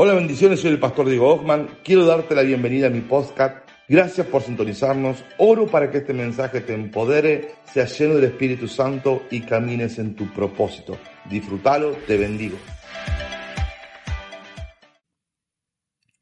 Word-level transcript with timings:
Hola, 0.00 0.14
bendiciones, 0.14 0.60
soy 0.60 0.70
el 0.70 0.78
pastor 0.78 1.08
Diego 1.08 1.28
Hoffman. 1.34 1.80
Quiero 1.82 2.06
darte 2.06 2.32
la 2.36 2.42
bienvenida 2.42 2.86
a 2.86 2.90
mi 2.90 3.00
podcast. 3.00 3.68
Gracias 3.88 4.24
por 4.28 4.42
sintonizarnos. 4.42 5.24
Oro 5.38 5.66
para 5.66 5.90
que 5.90 5.98
este 5.98 6.14
mensaje 6.14 6.60
te 6.60 6.72
empodere, 6.72 7.56
sea 7.64 7.84
lleno 7.86 8.14
del 8.14 8.26
Espíritu 8.26 8.68
Santo 8.68 9.26
y 9.28 9.40
camines 9.40 9.98
en 9.98 10.14
tu 10.14 10.32
propósito. 10.32 10.96
Disfrútalo, 11.28 11.96
te 12.06 12.16
bendigo. 12.16 12.56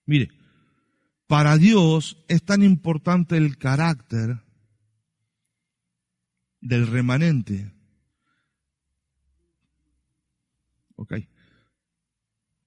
Mire, 0.06 0.30
para 1.26 1.58
Dios 1.58 2.24
es 2.28 2.42
tan 2.42 2.62
importante 2.62 3.36
el 3.36 3.58
carácter 3.58 4.38
del 6.62 6.86
remanente. 6.86 7.70
Ok. 10.94 11.12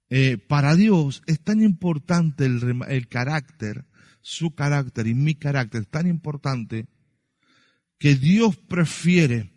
Eh, 0.09 0.37
para 0.37 0.75
Dios 0.75 1.21
es 1.27 1.39
tan 1.39 1.61
importante 1.61 2.45
el, 2.45 2.81
el 2.87 3.07
carácter, 3.07 3.85
su 4.21 4.55
carácter 4.55 5.07
y 5.07 5.13
mi 5.13 5.35
carácter, 5.35 5.85
tan 5.85 6.07
importante 6.07 6.87
que 7.99 8.15
Dios 8.15 8.57
prefiere 8.57 9.51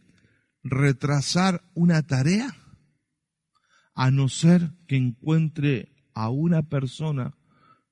retrasar 0.63 1.65
una 1.75 2.03
tarea 2.03 2.55
a 3.95 4.11
no 4.11 4.29
ser 4.29 4.73
que 4.87 4.97
encuentre 4.97 5.95
a 6.15 6.29
una 6.29 6.63
persona 6.63 7.35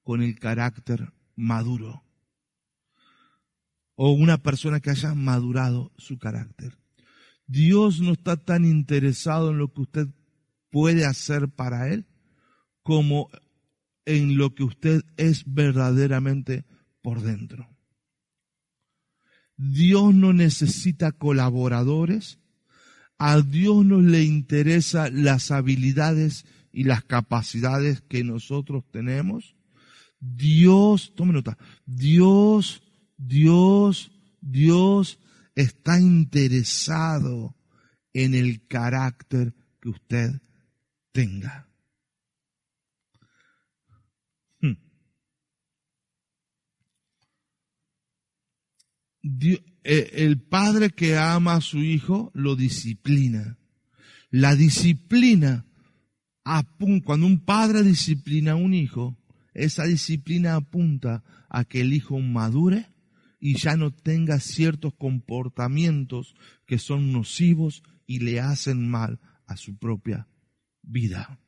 con 0.02 0.22
el 0.22 0.38
carácter 0.38 1.12
maduro 1.36 2.04
o 3.94 4.12
una 4.12 4.38
persona 4.38 4.80
que 4.80 4.90
haya 4.90 5.14
madurado 5.14 5.92
su 5.96 6.18
carácter. 6.18 6.78
Dios 7.46 8.00
no 8.00 8.12
está 8.12 8.36
tan 8.36 8.64
interesado 8.64 9.50
en 9.50 9.58
lo 9.58 9.72
que 9.72 9.82
usted 9.82 10.08
puede 10.70 11.04
hacer 11.04 11.48
para 11.48 11.88
Él 11.88 12.06
como 12.82 13.30
en 14.04 14.36
lo 14.36 14.54
que 14.54 14.64
usted 14.64 15.02
es 15.16 15.44
verdaderamente 15.46 16.64
por 17.02 17.20
dentro. 17.22 17.68
Dios 19.56 20.14
no 20.14 20.32
necesita 20.32 21.12
colaboradores, 21.12 22.38
a 23.18 23.42
Dios 23.42 23.84
no 23.84 24.00
le 24.00 24.24
interesa 24.24 25.10
las 25.10 25.50
habilidades 25.50 26.46
y 26.72 26.84
las 26.84 27.04
capacidades 27.04 28.00
que 28.00 28.24
nosotros 28.24 28.84
tenemos. 28.90 29.54
Dios, 30.18 31.12
tome 31.14 31.32
nota, 31.32 31.58
Dios, 31.84 32.82
Dios, 33.18 34.10
Dios 34.40 35.18
está 35.54 36.00
interesado 36.00 37.54
en 38.14 38.34
el 38.34 38.66
carácter 38.66 39.54
que 39.80 39.90
usted 39.90 40.40
tenga. 41.12 41.69
Eh, 49.22 50.10
el 50.14 50.40
padre 50.40 50.90
que 50.90 51.16
ama 51.16 51.54
a 51.54 51.60
su 51.60 51.78
hijo 51.78 52.30
lo 52.34 52.56
disciplina. 52.56 53.58
La 54.30 54.54
disciplina, 54.54 55.66
cuando 57.04 57.26
un 57.26 57.40
padre 57.44 57.82
disciplina 57.82 58.52
a 58.52 58.56
un 58.56 58.74
hijo, 58.74 59.18
esa 59.54 59.84
disciplina 59.84 60.54
apunta 60.54 61.24
a 61.48 61.64
que 61.64 61.80
el 61.80 61.92
hijo 61.92 62.18
madure 62.20 62.86
y 63.40 63.58
ya 63.58 63.76
no 63.76 63.92
tenga 63.92 64.38
ciertos 64.38 64.94
comportamientos 64.94 66.34
que 66.66 66.78
son 66.78 67.12
nocivos 67.12 67.82
y 68.06 68.20
le 68.20 68.40
hacen 68.40 68.88
mal 68.88 69.18
a 69.46 69.56
su 69.56 69.76
propia 69.76 70.28
vida. 70.82 71.40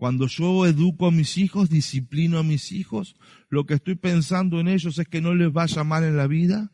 Cuando 0.00 0.28
yo 0.28 0.64
educo 0.64 1.08
a 1.08 1.10
mis 1.10 1.36
hijos, 1.36 1.68
disciplino 1.68 2.38
a 2.38 2.42
mis 2.42 2.72
hijos, 2.72 3.16
lo 3.50 3.66
que 3.66 3.74
estoy 3.74 3.96
pensando 3.96 4.58
en 4.58 4.66
ellos 4.66 4.98
es 4.98 5.06
que 5.06 5.20
no 5.20 5.34
les 5.34 5.52
vaya 5.52 5.84
mal 5.84 6.04
en 6.04 6.16
la 6.16 6.26
vida, 6.26 6.72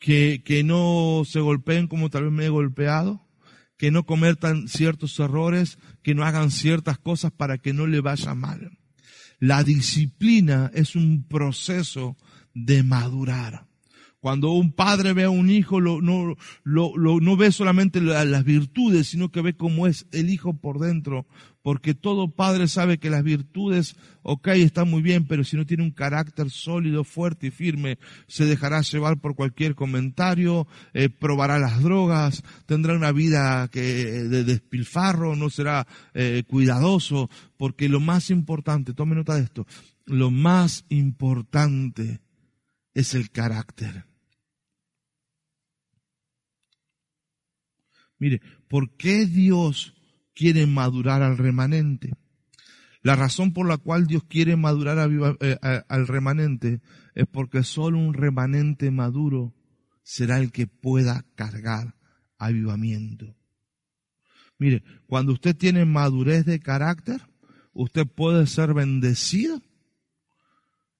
que, 0.00 0.42
que 0.44 0.64
no 0.64 1.22
se 1.24 1.38
golpeen 1.38 1.86
como 1.86 2.10
tal 2.10 2.24
vez 2.24 2.32
me 2.32 2.46
he 2.46 2.48
golpeado, 2.48 3.24
que 3.76 3.92
no 3.92 4.04
cometan 4.04 4.66
ciertos 4.66 5.16
errores, 5.20 5.78
que 6.02 6.16
no 6.16 6.24
hagan 6.24 6.50
ciertas 6.50 6.98
cosas 6.98 7.30
para 7.30 7.58
que 7.58 7.72
no 7.72 7.86
le 7.86 8.00
vaya 8.00 8.34
mal. 8.34 8.72
La 9.38 9.62
disciplina 9.62 10.72
es 10.74 10.96
un 10.96 11.28
proceso 11.28 12.16
de 12.52 12.82
madurar. 12.82 13.70
Cuando 14.20 14.50
un 14.52 14.72
padre 14.72 15.14
ve 15.14 15.24
a 15.24 15.30
un 15.30 15.50
hijo, 15.50 15.80
lo, 15.80 16.02
no, 16.02 16.36
lo, 16.62 16.92
no 16.96 17.36
ve 17.38 17.52
solamente 17.52 18.02
las 18.02 18.44
virtudes, 18.44 19.08
sino 19.08 19.30
que 19.30 19.40
ve 19.40 19.56
cómo 19.56 19.86
es 19.86 20.06
el 20.12 20.28
hijo 20.28 20.58
por 20.58 20.78
dentro. 20.78 21.26
Porque 21.62 21.94
todo 21.94 22.30
padre 22.30 22.68
sabe 22.68 22.98
que 22.98 23.10
las 23.10 23.22
virtudes, 23.22 23.96
ok, 24.22 24.48
están 24.48 24.88
muy 24.88 25.02
bien, 25.02 25.26
pero 25.26 25.44
si 25.44 25.56
no 25.58 25.66
tiene 25.66 25.82
un 25.82 25.90
carácter 25.90 26.48
sólido, 26.50 27.04
fuerte 27.04 27.48
y 27.48 27.50
firme, 27.50 27.98
se 28.28 28.46
dejará 28.46 28.80
llevar 28.80 29.20
por 29.20 29.34
cualquier 29.34 29.74
comentario, 29.74 30.66
eh, 30.94 31.10
probará 31.10 31.58
las 31.58 31.82
drogas, 31.82 32.42
tendrá 32.64 32.94
una 32.94 33.12
vida 33.12 33.68
que, 33.68 33.82
de 33.82 34.44
despilfarro, 34.44 35.36
no 35.36 35.50
será 35.50 35.86
eh, 36.14 36.44
cuidadoso, 36.46 37.28
porque 37.58 37.90
lo 37.90 38.00
más 38.00 38.30
importante, 38.30 38.94
tome 38.94 39.14
nota 39.14 39.34
de 39.34 39.42
esto, 39.42 39.66
lo 40.06 40.30
más 40.30 40.86
importante 40.88 42.20
es 42.94 43.14
el 43.14 43.30
carácter. 43.30 44.06
Mire, 48.18 48.40
¿por 48.68 48.96
qué 48.96 49.26
Dios 49.26 49.94
quiere 50.34 50.66
madurar 50.66 51.22
al 51.22 51.38
remanente? 51.38 52.14
La 53.02 53.16
razón 53.16 53.52
por 53.52 53.66
la 53.66 53.78
cual 53.78 54.06
Dios 54.06 54.24
quiere 54.24 54.56
madurar 54.56 55.10
eh, 55.40 55.58
al 55.88 56.06
remanente 56.06 56.80
es 57.14 57.26
porque 57.26 57.62
solo 57.62 57.98
un 57.98 58.14
remanente 58.14 58.90
maduro 58.90 59.54
será 60.02 60.38
el 60.38 60.52
que 60.52 60.66
pueda 60.66 61.24
cargar 61.34 61.94
avivamiento. 62.38 63.36
Mire, 64.58 64.82
cuando 65.06 65.32
usted 65.32 65.56
tiene 65.56 65.86
madurez 65.86 66.44
de 66.44 66.60
carácter, 66.60 67.22
usted 67.72 68.06
puede 68.06 68.46
ser 68.46 68.74
bendecido 68.74 69.62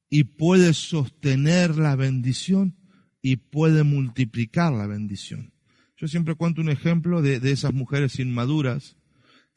y 0.08 0.24
puede 0.24 0.72
sostener 0.72 1.76
la 1.76 1.96
bendición 1.96 2.76
y 3.22 3.36
puede 3.36 3.82
multiplicar 3.82 4.72
la 4.72 4.86
bendición. 4.86 5.52
Yo 5.96 6.08
siempre 6.08 6.34
cuento 6.34 6.62
un 6.62 6.70
ejemplo 6.70 7.20
de, 7.20 7.36
esas 7.50 7.74
mujeres 7.74 8.18
inmaduras 8.18 8.96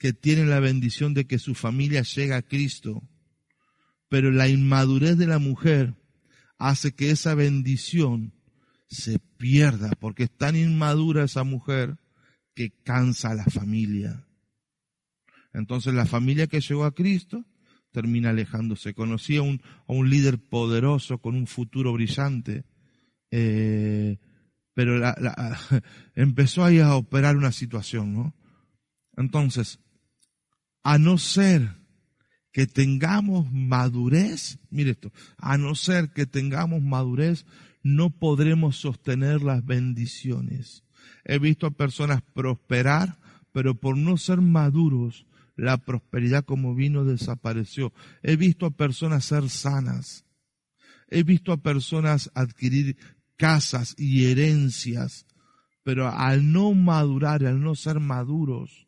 que 0.03 0.11
tienen 0.11 0.49
la 0.49 0.59
bendición 0.59 1.13
de 1.13 1.27
que 1.27 1.39
su 1.39 1.55
familia 1.55 2.01
llega 2.01 2.35
a 2.35 2.41
Cristo, 2.41 3.01
pero 4.09 4.31
la 4.31 4.49
inmadurez 4.49 5.17
de 5.17 5.27
la 5.27 5.39
mujer 5.39 5.95
hace 6.57 6.93
que 6.93 7.09
esa 7.09 7.35
bendición 7.35 8.33
se 8.85 9.19
pierda, 9.19 9.91
porque 10.01 10.23
es 10.23 10.31
tan 10.37 10.57
inmadura 10.57 11.23
esa 11.23 11.45
mujer 11.45 11.95
que 12.53 12.71
cansa 12.83 13.29
a 13.29 13.35
la 13.35 13.45
familia. 13.45 14.27
Entonces 15.53 15.93
la 15.93 16.05
familia 16.05 16.47
que 16.47 16.59
llegó 16.59 16.83
a 16.83 16.93
Cristo 16.93 17.45
termina 17.93 18.31
alejándose. 18.31 18.93
Conocí 18.93 19.37
a 19.37 19.41
un, 19.41 20.09
líder 20.09 20.37
poderoso 20.37 21.19
con 21.19 21.35
un 21.35 21.47
futuro 21.47 21.93
brillante, 21.93 22.65
eh, 23.31 24.17
pero 24.73 25.01
empezó 26.13 26.65
ahí 26.65 26.79
a 26.79 26.93
operar 26.93 27.37
una 27.37 27.53
situación, 27.53 28.11
¿no? 28.11 28.35
Entonces, 29.15 29.79
a 30.83 30.97
no 30.97 31.17
ser 31.17 31.75
que 32.51 32.67
tengamos 32.67 33.51
madurez, 33.51 34.59
mire 34.69 34.91
esto, 34.91 35.11
a 35.37 35.57
no 35.57 35.73
ser 35.75 36.11
que 36.13 36.25
tengamos 36.25 36.81
madurez, 36.81 37.45
no 37.81 38.11
podremos 38.11 38.77
sostener 38.77 39.41
las 39.41 39.65
bendiciones. 39.65 40.83
He 41.25 41.39
visto 41.39 41.65
a 41.65 41.71
personas 41.71 42.21
prosperar, 42.33 43.17
pero 43.51 43.75
por 43.75 43.97
no 43.97 44.17
ser 44.17 44.41
maduros, 44.41 45.25
la 45.55 45.77
prosperidad 45.77 46.45
como 46.45 46.75
vino 46.75 47.05
desapareció. 47.05 47.93
He 48.21 48.35
visto 48.35 48.65
a 48.65 48.71
personas 48.71 49.25
ser 49.25 49.49
sanas. 49.49 50.25
He 51.09 51.23
visto 51.23 51.51
a 51.51 51.57
personas 51.57 52.31
adquirir 52.33 52.97
casas 53.35 53.95
y 53.97 54.25
herencias, 54.25 55.25
pero 55.83 56.07
al 56.07 56.51
no 56.51 56.73
madurar, 56.73 57.45
al 57.45 57.61
no 57.61 57.75
ser 57.75 57.99
maduros, 57.99 58.87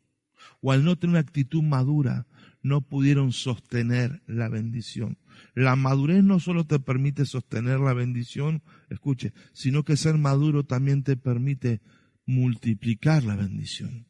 o 0.60 0.72
al 0.72 0.84
no 0.84 0.96
tener 0.96 1.10
una 1.10 1.20
actitud 1.20 1.62
madura, 1.62 2.26
no 2.62 2.80
pudieron 2.80 3.32
sostener 3.32 4.22
la 4.26 4.48
bendición. 4.48 5.18
La 5.54 5.76
madurez 5.76 6.24
no 6.24 6.40
solo 6.40 6.66
te 6.66 6.80
permite 6.80 7.24
sostener 7.24 7.78
la 7.78 7.92
bendición, 7.92 8.62
escuche, 8.90 9.32
sino 9.52 9.84
que 9.84 9.96
ser 9.96 10.18
maduro 10.18 10.64
también 10.64 11.02
te 11.02 11.16
permite 11.16 11.80
multiplicar 12.26 13.22
la 13.24 13.36
bendición. 13.36 14.08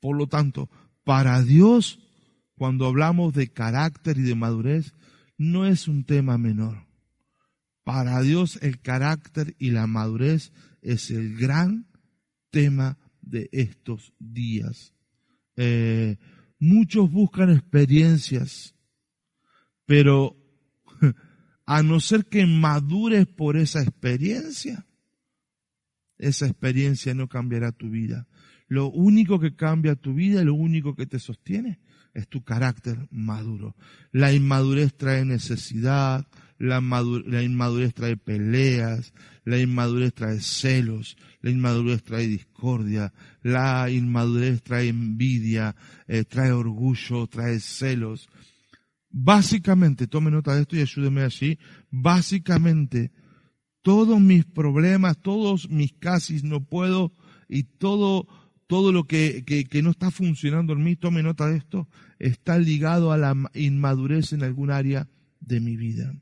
Por 0.00 0.16
lo 0.16 0.28
tanto, 0.28 0.70
para 1.04 1.42
Dios, 1.42 1.98
cuando 2.56 2.86
hablamos 2.86 3.34
de 3.34 3.52
carácter 3.52 4.18
y 4.18 4.22
de 4.22 4.34
madurez, 4.34 4.94
no 5.36 5.66
es 5.66 5.88
un 5.88 6.04
tema 6.04 6.38
menor. 6.38 6.86
Para 7.82 8.20
Dios 8.20 8.58
el 8.62 8.80
carácter 8.80 9.56
y 9.58 9.70
la 9.70 9.86
madurez 9.86 10.52
es 10.82 11.10
el 11.10 11.36
gran 11.36 11.88
tema 12.50 12.98
de 13.20 13.48
estos 13.52 14.12
días. 14.18 14.94
Eh, 15.62 16.16
muchos 16.58 17.10
buscan 17.10 17.50
experiencias, 17.50 18.74
Pero 19.84 20.34
a 21.66 21.82
no 21.82 22.00
ser 22.00 22.24
que 22.24 22.46
madures 22.46 23.26
por 23.26 23.58
esa 23.58 23.82
experiencia, 23.82 24.86
esa 26.16 26.46
experiencia 26.46 27.12
no 27.12 27.28
cambiará 27.28 27.72
tu 27.72 27.90
vida. 27.90 28.26
Lo 28.68 28.90
único 28.90 29.38
que 29.38 29.54
cambia 29.54 29.96
tu 29.96 30.14
vida, 30.14 30.42
lo 30.44 30.54
único 30.54 30.94
que 30.94 31.04
te 31.04 31.18
sostiene, 31.18 31.78
es 32.14 32.26
tu 32.26 32.42
carácter 32.42 33.06
maduro. 33.10 33.76
La 34.12 34.32
inmadurez 34.32 34.96
trae 34.96 35.26
necesidad, 35.26 36.26
la, 36.60 36.80
la, 37.26 37.42
inmadurez 37.42 37.94
trae 37.94 38.16
peleas, 38.18 39.14
la 39.44 39.58
inmadurez 39.58 40.12
trae 40.12 40.40
celos, 40.40 41.16
la 41.40 41.50
inmadurez 41.50 42.02
trae 42.02 42.26
discordia, 42.26 43.12
la 43.42 43.88
inmadurez 43.90 44.62
trae 44.62 44.88
envidia, 44.88 45.74
eh, 46.06 46.24
trae 46.24 46.52
orgullo, 46.52 47.26
trae 47.28 47.58
celos. 47.60 48.28
Básicamente, 49.08 50.06
tome 50.06 50.30
nota 50.30 50.54
de 50.54 50.62
esto 50.62 50.76
y 50.76 50.82
ayúdeme 50.82 51.22
allí, 51.22 51.58
básicamente 51.90 53.10
todos 53.80 54.20
mis 54.20 54.44
problemas, 54.44 55.16
todos 55.18 55.70
mis 55.70 55.94
casis 55.94 56.44
no 56.44 56.62
puedo 56.62 57.14
y 57.48 57.62
todo, 57.62 58.28
todo 58.66 58.92
lo 58.92 59.04
que, 59.04 59.44
que, 59.46 59.82
no 59.82 59.90
está 59.90 60.10
funcionando 60.10 60.74
en 60.74 60.84
mí, 60.84 60.94
tome 60.94 61.22
nota 61.22 61.48
de 61.48 61.56
esto, 61.56 61.88
está 62.18 62.58
ligado 62.58 63.12
a 63.12 63.16
la 63.16 63.34
inmadurez 63.54 64.34
en 64.34 64.42
algún 64.42 64.70
área 64.70 65.08
de 65.40 65.60
mi 65.60 65.78
vida. 65.78 66.12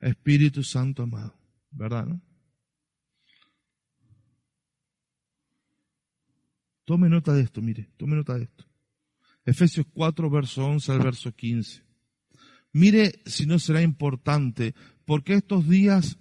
Espíritu 0.00 0.62
Santo 0.62 1.02
amado, 1.02 1.38
¿verdad? 1.70 2.06
No? 2.06 2.20
Tome 6.84 7.08
nota 7.08 7.32
de 7.32 7.42
esto, 7.42 7.60
mire, 7.60 7.90
tome 7.96 8.14
nota 8.14 8.38
de 8.38 8.44
esto. 8.44 8.64
Efesios 9.44 9.86
4, 9.92 10.30
verso 10.30 10.64
11 10.66 10.92
al 10.92 10.98
verso 11.00 11.32
15. 11.32 11.82
Mire 12.72 13.22
si 13.26 13.46
no 13.46 13.58
será 13.58 13.82
importante, 13.82 14.74
porque 15.04 15.34
estos 15.34 15.68
días 15.68 16.18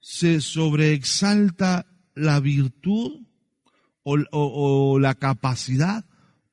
se 0.00 0.40
sobreexalta 0.40 1.86
la 2.14 2.40
virtud 2.40 3.26
o, 4.02 4.98
la 4.98 5.14
capacidad 5.14 6.06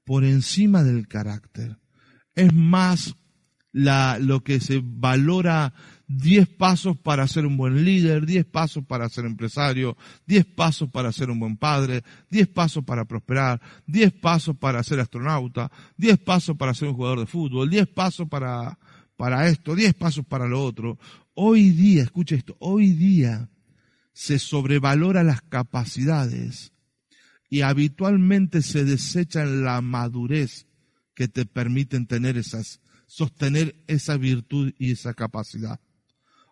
por 0.03 0.23
encima 0.23 0.83
del 0.83 1.07
carácter. 1.07 1.79
Es 2.35 2.53
más 2.53 3.15
la, 3.71 4.19
lo 4.19 4.43
que 4.43 4.59
se 4.59 4.81
valora 4.83 5.73
10 6.07 6.47
pasos 6.49 6.97
para 6.97 7.27
ser 7.27 7.45
un 7.45 7.57
buen 7.57 7.83
líder, 7.83 8.25
10 8.25 8.45
pasos 8.45 8.83
para 8.85 9.09
ser 9.09 9.25
empresario, 9.25 9.97
10 10.25 10.45
pasos 10.45 10.89
para 10.89 11.11
ser 11.11 11.29
un 11.29 11.39
buen 11.39 11.57
padre, 11.57 12.03
10 12.29 12.47
pasos 12.49 12.83
para 12.83 13.05
prosperar, 13.05 13.61
10 13.87 14.13
pasos 14.13 14.55
para 14.57 14.81
ser 14.83 14.99
astronauta, 14.99 15.71
10 15.97 16.19
pasos 16.19 16.55
para 16.55 16.73
ser 16.73 16.87
un 16.87 16.95
jugador 16.95 17.19
de 17.19 17.25
fútbol, 17.25 17.69
10 17.69 17.87
pasos 17.87 18.27
para 18.27 18.77
para 19.17 19.49
esto, 19.49 19.75
diez 19.75 19.93
pasos 19.95 20.25
para 20.25 20.47
lo 20.47 20.63
otro. 20.63 20.97
Hoy 21.33 21.71
día, 21.71 22.03
escucha 22.03 22.35
esto, 22.35 22.55
hoy 22.59 22.93
día 22.93 23.49
se 24.13 24.39
sobrevalora 24.39 25.23
las 25.23 25.41
capacidades 25.41 26.71
y 27.49 27.61
habitualmente 27.61 28.61
se 28.61 28.85
desecha 28.85 29.45
la 29.45 29.81
madurez 29.81 30.67
que 31.13 31.27
te 31.27 31.45
permiten 31.45 32.07
tener 32.07 32.37
esas, 32.37 32.79
sostener 33.07 33.75
esa 33.87 34.17
virtud 34.17 34.73
y 34.77 34.91
esa 34.91 35.13
capacidad. 35.13 35.79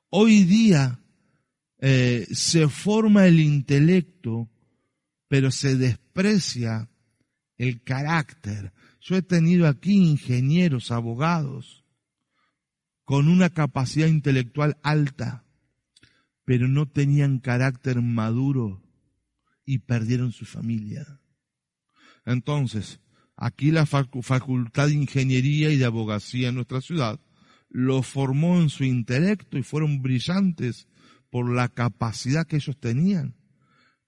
Hoy 0.09 0.43
día 0.43 0.99
eh, 1.79 2.27
se 2.31 2.67
forma 2.69 3.27
el 3.27 3.39
intelecto, 3.39 4.49
pero 5.27 5.51
se 5.51 5.75
desprecia 5.75 6.89
el 7.57 7.83
carácter. 7.83 8.73
Yo 9.01 9.15
he 9.15 9.21
tenido 9.21 9.67
aquí 9.67 9.95
ingenieros, 9.95 10.91
abogados, 10.91 11.85
con 13.03 13.27
una 13.27 13.49
capacidad 13.49 14.07
intelectual 14.07 14.77
alta, 14.83 15.45
pero 16.43 16.67
no 16.67 16.87
tenían 16.87 17.39
carácter 17.39 18.01
maduro 18.01 18.83
y 19.65 19.79
perdieron 19.79 20.31
su 20.31 20.45
familia. 20.45 21.19
Entonces, 22.25 22.99
aquí 23.35 23.71
la 23.71 23.85
Facultad 23.85 24.87
de 24.87 24.93
Ingeniería 24.93 25.69
y 25.69 25.77
de 25.77 25.85
Abogacía 25.85 26.49
en 26.49 26.55
nuestra 26.55 26.81
ciudad 26.81 27.19
lo 27.75 28.03
formó 28.03 28.61
en 28.61 28.69
su 28.69 28.85
intelecto 28.85 29.57
y 29.57 29.63
fueron 29.63 30.01
brillantes 30.01 30.87
por 31.29 31.53
la 31.53 31.67
capacidad 31.67 32.47
que 32.47 32.55
ellos 32.55 32.79
tenían, 32.79 33.35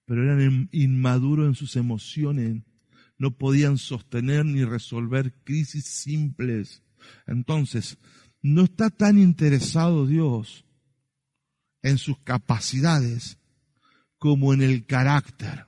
pero 0.06 0.22
eran 0.24 0.70
inmaduros 0.72 1.48
en 1.48 1.54
sus 1.54 1.76
emociones, 1.76 2.62
no 3.18 3.36
podían 3.36 3.76
sostener 3.76 4.46
ni 4.46 4.64
resolver 4.64 5.34
crisis 5.44 5.84
simples. 5.84 6.82
Entonces, 7.26 7.98
no 8.40 8.62
está 8.62 8.88
tan 8.88 9.18
interesado 9.18 10.06
Dios 10.06 10.64
en 11.82 11.98
sus 11.98 12.18
capacidades 12.20 13.36
como 14.16 14.54
en 14.54 14.62
el 14.62 14.86
carácter. 14.86 15.66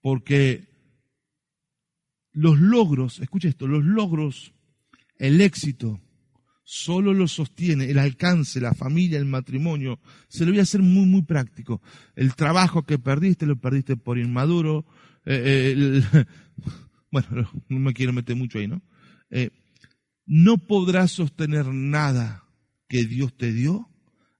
Porque 0.00 0.66
los 2.32 2.58
logros, 2.58 3.20
escucha 3.20 3.48
esto, 3.48 3.66
los 3.66 3.84
logros, 3.84 4.54
el 5.18 5.42
éxito, 5.42 6.00
solo 6.68 7.14
lo 7.14 7.28
sostiene 7.28 7.88
el 7.88 7.98
alcance, 7.98 8.60
la 8.60 8.74
familia, 8.74 9.18
el 9.18 9.24
matrimonio. 9.24 10.00
Se 10.26 10.44
lo 10.44 10.50
voy 10.50 10.58
a 10.58 10.64
hacer 10.64 10.82
muy, 10.82 11.06
muy 11.06 11.22
práctico. 11.22 11.80
El 12.16 12.34
trabajo 12.34 12.82
que 12.82 12.98
perdiste, 12.98 13.46
lo 13.46 13.56
perdiste 13.56 13.96
por 13.96 14.18
inmaduro. 14.18 14.84
Eh, 15.24 16.02
eh, 16.12 16.24
bueno, 17.12 17.48
no 17.68 17.78
me 17.78 17.94
quiero 17.94 18.12
meter 18.12 18.34
mucho 18.34 18.58
ahí, 18.58 18.66
¿no? 18.66 18.82
Eh, 19.30 19.50
no 20.26 20.58
podrás 20.58 21.12
sostener 21.12 21.66
nada 21.66 22.44
que 22.88 23.04
Dios 23.04 23.36
te 23.36 23.52
dio 23.52 23.88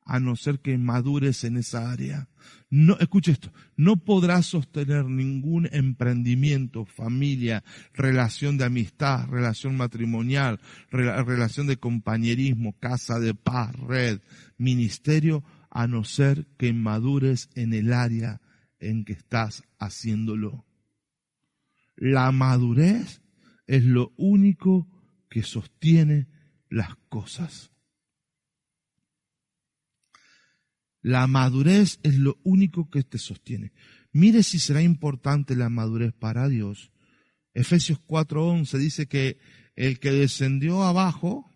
a 0.07 0.21
no 0.21 0.37
ser 0.37 0.61
que 0.61 0.79
madures 0.79 1.43
en 1.45 1.57
esa 1.57 1.91
área. 1.91 2.29
No, 2.71 2.97
escuche 2.99 3.33
esto, 3.33 3.53
no 3.77 3.97
podrás 3.97 4.47
sostener 4.47 5.05
ningún 5.05 5.69
emprendimiento, 5.73 6.87
familia, 6.87 7.65
relación 7.93 8.57
de 8.57 8.65
amistad, 8.65 9.29
relación 9.29 9.77
matrimonial, 9.77 10.61
relación 10.91 11.67
de 11.67 11.77
compañerismo, 11.77 12.79
casa 12.79 13.19
de 13.19 13.35
paz, 13.35 13.75
red, 13.75 14.21
ministerio, 14.57 15.45
a 15.71 15.87
no 15.89 16.05
ser 16.05 16.47
que 16.57 16.73
madures 16.73 17.51
en 17.55 17.75
el 17.75 17.93
área 17.93 18.41
en 18.79 19.05
que 19.05 19.13
estás 19.13 19.65
haciéndolo. 19.79 20.65
La 21.97 22.31
madurez 22.31 23.23
es 23.67 23.85
lo 23.85 24.13
único 24.17 24.89
que 25.29 25.43
sostiene 25.43 26.29
las 26.71 26.95
cosas. 27.09 27.73
La 31.07 31.29
madurez 31.29 32.01
es 32.03 32.19
lo 32.19 32.41
único 32.43 32.91
que 32.91 33.05
te 33.05 33.19
sostiene. 33.19 33.71
Mire 34.11 34.43
si 34.43 34.59
será 34.59 34.83
importante 34.83 35.55
la 35.55 35.69
madurez 35.69 36.13
para 36.13 36.49
Dios. 36.49 36.91
Efesios 37.55 38.01
4:11 38.09 38.77
dice 38.77 39.07
que 39.07 39.39
el 39.77 40.01
que 40.01 40.11
descendió 40.11 40.83
abajo 40.83 41.49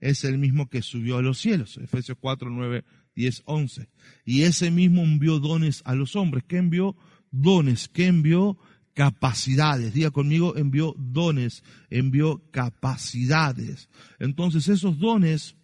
es 0.00 0.24
el 0.24 0.36
mismo 0.38 0.68
que 0.68 0.82
subió 0.82 1.18
a 1.18 1.22
los 1.22 1.38
cielos. 1.38 1.76
Efesios 1.76 2.18
4, 2.20 2.50
9, 2.50 2.82
10, 3.14 3.42
11. 3.44 3.88
Y 4.24 4.42
ese 4.42 4.72
mismo 4.72 5.02
envió 5.02 5.38
dones 5.38 5.80
a 5.84 5.94
los 5.94 6.16
hombres. 6.16 6.42
¿Qué 6.48 6.56
envió? 6.56 6.96
Dones. 7.30 7.86
¿Qué 7.86 8.06
envió? 8.06 8.58
capacidades. 8.94 9.94
Diga 9.94 10.10
conmigo, 10.10 10.56
envió 10.56 10.92
dones, 10.98 11.62
envió 11.88 12.42
capacidades. 12.50 13.88
Entonces 14.18 14.66
esos 14.66 14.98
dones 14.98 15.54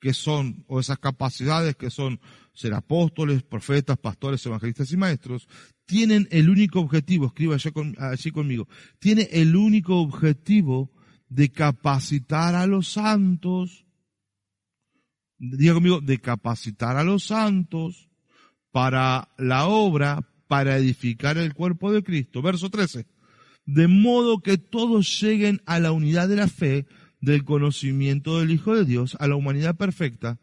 que 0.00 0.14
son, 0.14 0.64
o 0.66 0.80
esas 0.80 0.98
capacidades 0.98 1.76
que 1.76 1.90
son 1.90 2.20
ser 2.54 2.74
apóstoles, 2.74 3.42
profetas, 3.42 3.98
pastores, 3.98 4.44
evangelistas 4.44 4.90
y 4.92 4.96
maestros, 4.96 5.48
tienen 5.84 6.26
el 6.30 6.48
único 6.48 6.80
objetivo, 6.80 7.26
escriba 7.26 7.56
allí, 7.98 8.30
conmigo, 8.30 8.68
tiene 8.98 9.28
el 9.32 9.56
único 9.56 10.00
objetivo 10.00 10.90
de 11.28 11.52
capacitar 11.52 12.54
a 12.54 12.66
los 12.66 12.88
santos, 12.88 13.86
diga 15.38 15.74
conmigo, 15.74 16.00
de 16.00 16.18
capacitar 16.18 16.96
a 16.96 17.04
los 17.04 17.24
santos 17.24 18.08
para 18.72 19.28
la 19.36 19.66
obra, 19.66 20.26
para 20.48 20.76
edificar 20.76 21.38
el 21.38 21.54
cuerpo 21.54 21.92
de 21.92 22.02
Cristo. 22.02 22.42
Verso 22.42 22.70
13. 22.70 23.06
De 23.66 23.86
modo 23.86 24.40
que 24.40 24.58
todos 24.58 25.20
lleguen 25.20 25.60
a 25.66 25.78
la 25.78 25.92
unidad 25.92 26.28
de 26.28 26.36
la 26.36 26.48
fe, 26.48 26.86
del 27.20 27.44
conocimiento 27.44 28.38
del 28.38 28.50
Hijo 28.50 28.74
de 28.74 28.84
Dios, 28.84 29.16
a 29.20 29.28
la 29.28 29.36
humanidad 29.36 29.76
perfecta, 29.76 30.38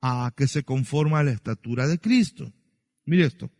a 0.00 0.32
que 0.36 0.48
se 0.48 0.64
conforma 0.64 1.20
a 1.20 1.24
la 1.24 1.32
estatura 1.32 1.86
de 1.86 1.98
Cristo. 1.98 2.52
Mire 3.04 3.26
esto. 3.26 3.50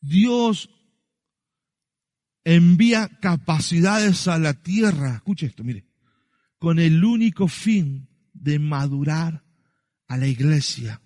Dios 0.00 0.70
envía 2.44 3.08
capacidades 3.20 4.26
a 4.26 4.38
la 4.38 4.54
tierra, 4.54 5.16
escuche 5.16 5.46
esto, 5.46 5.62
mire, 5.62 5.86
con 6.58 6.78
el 6.78 7.04
único 7.04 7.48
fin 7.48 8.08
de 8.32 8.58
madurar 8.58 9.44
a 10.08 10.16
la 10.16 10.26
iglesia. 10.26 11.00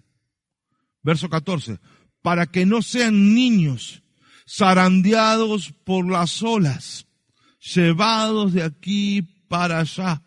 Verso 1.03 1.29
14, 1.29 1.79
para 2.23 2.47
que 2.47 2.67
no 2.67 2.83
sean 2.83 3.35
niños, 3.35 4.03
zarandeados 4.49 5.73
por 5.85 6.11
las 6.11 6.43
olas, 6.43 7.06
llevados 7.75 8.53
de 8.53 8.63
aquí 8.63 9.23
para 9.49 9.81
allá 9.81 10.23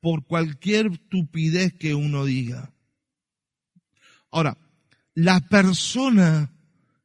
por 0.00 0.26
cualquier 0.26 0.86
estupidez 0.86 1.72
que 1.74 1.94
uno 1.94 2.24
diga. 2.24 2.72
Ahora, 4.30 4.58
la 5.14 5.40
persona 5.40 6.52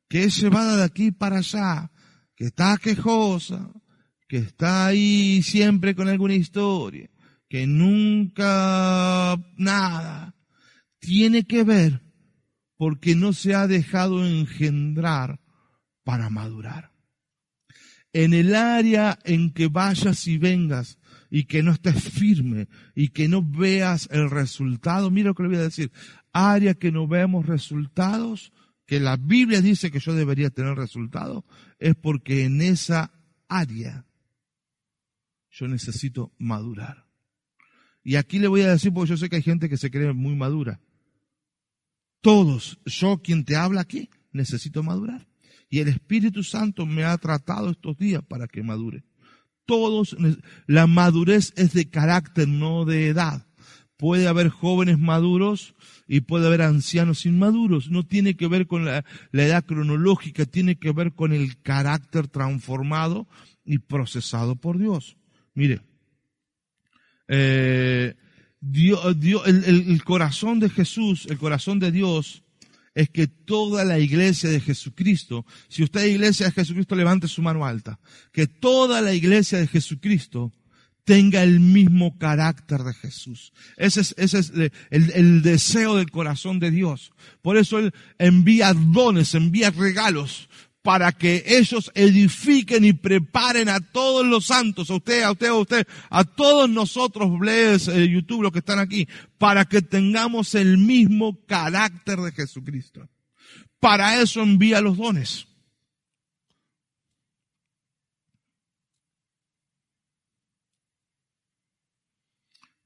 que 0.08 0.24
es 0.24 0.41
llevada 0.41 0.77
de 0.77 0.84
aquí 0.84 1.12
para 1.12 1.38
allá, 1.38 1.91
que 2.36 2.46
está 2.46 2.77
quejosa, 2.77 3.72
que 4.27 4.38
está 4.38 4.88
ahí 4.88 5.41
siempre 5.43 5.96
con 5.96 6.08
alguna 6.08 6.34
historia, 6.34 7.10
que 7.48 7.67
nunca 7.67 9.38
nada, 9.58 10.36
tiene 11.00 11.46
que 11.46 11.63
ver 11.63 12.01
porque 12.77 13.15
no 13.15 13.34
se 13.34 13.55
ha 13.55 13.67
dejado 13.67 14.25
engendrar 14.25 15.39
para 16.03 16.29
madurar. 16.29 16.91
En 18.12 18.34
el 18.34 18.56
área 18.56 19.20
en 19.24 19.51
que 19.51 19.68
vayas 19.68 20.28
y 20.28 20.38
vengas 20.38 20.98
y 21.30 21.44
que 21.44 21.62
no 21.62 21.72
estés 21.72 22.04
firme 22.04 22.68
y 22.96 23.10
que 23.10 23.28
no 23.28 23.44
veas 23.44 24.10
el 24.12 24.30
resultado, 24.30 25.12
mira 25.12 25.30
lo 25.30 25.36
que 25.36 25.44
le 25.44 25.50
voy 25.50 25.58
a 25.58 25.63
decir, 25.63 25.92
área 26.34 26.74
que 26.74 26.92
no 26.92 27.08
vemos 27.08 27.46
resultados, 27.46 28.51
que 28.86 29.00
la 29.00 29.18
Biblia 29.18 29.62
dice 29.62 29.92
que 29.92 30.00
yo 30.00 30.16
debería 30.16 30.50
tener 30.50 30.75
resultados, 30.75 31.44
es 31.78 31.96
porque 31.96 32.46
en 32.46 32.62
esa 32.62 33.12
área 33.48 34.06
yo 35.51 35.68
necesito 35.68 36.34
madurar. 36.39 37.06
Y 38.04 38.16
aquí 38.16 38.39
le 38.39 38.48
voy 38.48 38.62
a 38.62 38.72
decir, 38.72 38.92
porque 38.92 39.10
yo 39.12 39.18
sé 39.18 39.30
que 39.30 39.36
hay 39.36 39.44
gente 39.44 39.70
que 39.70 39.78
se 39.78 39.92
cree 39.92 40.13
muy 40.13 40.36
madura. 40.36 40.80
Todos, 42.22 42.80
yo 42.86 43.22
quien 43.22 43.46
te 43.46 43.56
habla 43.56 43.82
aquí, 43.82 44.10
necesito 44.32 44.82
madurar. 44.82 45.29
Y 45.70 45.80
el 45.80 45.88
Espíritu 45.88 46.44
Santo 46.44 46.86
me 46.86 47.04
ha 47.04 47.18
tratado 47.18 47.70
estos 47.70 47.98
días 47.98 48.24
para 48.28 48.48
que 48.48 48.64
madure. 48.64 49.04
Todos, 49.66 50.18
la 50.66 50.88
madurez 50.88 51.54
es 51.56 51.74
de 51.74 51.90
carácter, 51.90 52.48
no 52.48 52.86
de 52.86 53.08
edad. 53.08 53.46
Puede 53.98 54.28
haber 54.28 54.50
jóvenes 54.50 54.98
maduros 54.98 55.76
y 56.08 56.22
puede 56.22 56.48
haber 56.48 56.64
ancianos 56.64 57.28
inmaduros. 57.28 57.92
No 57.92 58.04
tiene 58.04 58.36
que 58.36 58.48
ver 58.48 58.66
con 58.66 58.86
la, 58.86 59.06
edad 59.32 59.64
cronológica, 59.64 60.46
tiene 60.46 60.78
que 60.78 60.92
ver 60.92 61.14
con 61.14 61.34
el 61.34 61.62
carácter 61.62 62.28
transformado 62.28 63.28
y 63.64 63.78
procesado 63.78 64.56
por 64.56 64.80
Dios. 64.80 65.18
Mire, 65.54 65.82
eh, 67.28 68.16
Dios, 68.60 69.02
el, 69.46 69.66
el, 69.66 70.04
corazón 70.04 70.60
de 70.60 70.70
Jesús, 70.70 71.28
el 71.30 71.38
corazón 71.38 71.78
de 71.80 71.92
Dios, 71.92 72.44
es 73.00 73.10
que 73.10 73.27
toda 73.27 73.86
la 73.86 73.98
iglesia 73.98 74.50
de 74.50 74.60
Jesucristo, 74.60 75.46
si 75.70 75.84
usted 75.84 76.01
es 76.01 76.15
iglesia 76.15 76.48
de 76.48 76.51
Jesucristo, 76.51 76.96
levante 76.96 77.29
su 77.29 77.41
mano 77.41 77.65
alta, 77.65 77.98
que 78.34 78.46
toda 78.46 79.00
la 79.00 79.13
iglesia 79.13 79.58
de 79.58 79.68
Jesucristo 79.68 80.51
tenga 81.06 81.41
el 81.41 81.62
mismo 81.62 82.18
carácter 82.18 82.84
de 82.84 82.94
Jesús. 82.94 83.53
Ese 83.77 84.01
es, 84.01 84.13
ese 84.18 84.39
es 84.39 84.51
el, 84.51 84.72
el, 84.89 85.41
deseo 85.41 85.96
del 85.96 86.12
corazón 86.12 86.60
de 86.60 86.72
Dios. 86.72 87.13
Por 87.41 87.56
eso 87.56 87.79
Él 87.79 87.94
envía 88.18 88.74
dones, 88.74 89.34
envía 89.34 89.72
regalos, 89.72 90.50
para 90.82 91.12
que 91.12 91.44
ellos 91.46 91.92
edifiquen 91.94 92.86
y 92.86 92.94
preparen 92.94 93.68
a 93.70 93.80
todos 93.80 94.26
los 94.26 94.46
santos, 94.46 94.90
a 94.90 94.96
usted, 94.96 95.24
a 95.24 95.32
usted, 95.32 95.48
a 95.48 95.56
usted, 95.56 95.88
a 96.10 96.24
todos 96.24 96.70
nosotros, 96.70 97.30
lees 97.42 97.88
eh, 97.90 98.08
YouTube, 98.08 98.44
los 98.44 98.52
que 98.52 98.60
están 98.60 98.80
aquí, 98.80 99.08
para 99.38 99.66
que 99.66 99.82
tengamos 99.82 100.56
el 100.56 100.78
mismo 100.78 101.46
carácter 101.46 102.20
de 102.20 102.32
Jesucristo. 102.32 103.10
Para 103.80 104.22
eso 104.22 104.42
envía 104.42 104.80
los 104.82 104.98
dones. 104.98 105.48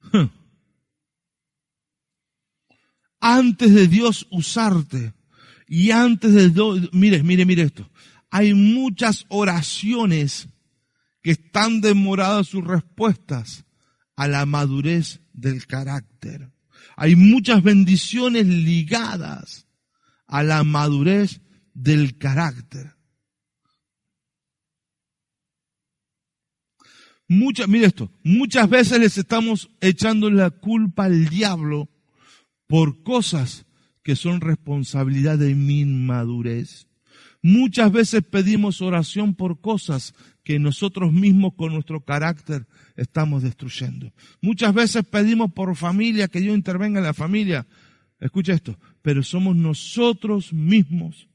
Antes 3.20 3.72
de 3.72 3.86
Dios 3.86 4.26
usarte, 4.30 5.14
y 5.74 5.90
antes 5.90 6.32
de, 6.32 6.88
mire, 6.92 7.24
mire, 7.24 7.44
mire 7.44 7.62
esto. 7.62 7.90
Hay 8.30 8.54
muchas 8.54 9.26
oraciones 9.28 10.46
que 11.20 11.32
están 11.32 11.80
demoradas 11.80 12.46
sus 12.46 12.64
respuestas 12.64 13.64
a 14.14 14.28
la 14.28 14.46
madurez 14.46 15.20
del 15.32 15.66
carácter. 15.66 16.52
Hay 16.94 17.16
muchas 17.16 17.60
bendiciones 17.64 18.46
ligadas 18.46 19.66
a 20.28 20.44
la 20.44 20.62
madurez 20.62 21.40
del 21.72 22.18
carácter. 22.18 22.94
Muchas, 27.26 27.66
mire 27.66 27.86
esto, 27.86 28.12
muchas 28.22 28.70
veces 28.70 29.00
les 29.00 29.18
estamos 29.18 29.70
echando 29.80 30.30
la 30.30 30.50
culpa 30.50 31.06
al 31.06 31.28
diablo 31.28 31.88
por 32.68 33.02
cosas 33.02 33.66
que 34.04 34.14
son 34.14 34.40
responsabilidad 34.40 35.38
de 35.38 35.54
mi 35.56 35.80
inmadurez. 35.80 36.86
Muchas 37.42 37.90
veces 37.90 38.22
pedimos 38.22 38.80
oración 38.80 39.34
por 39.34 39.60
cosas 39.60 40.14
que 40.44 40.58
nosotros 40.58 41.12
mismos 41.12 41.54
con 41.56 41.72
nuestro 41.72 42.00
carácter 42.00 42.66
estamos 42.96 43.42
destruyendo. 43.42 44.12
Muchas 44.40 44.72
veces 44.72 45.04
pedimos 45.04 45.52
por 45.52 45.74
familia, 45.74 46.28
que 46.28 46.40
Dios 46.40 46.54
intervenga 46.56 47.00
en 47.00 47.06
la 47.06 47.14
familia. 47.14 47.66
Escucha 48.20 48.52
esto, 48.52 48.78
pero 49.02 49.22
somos 49.22 49.56
nosotros 49.56 50.52
mismos 50.52 51.28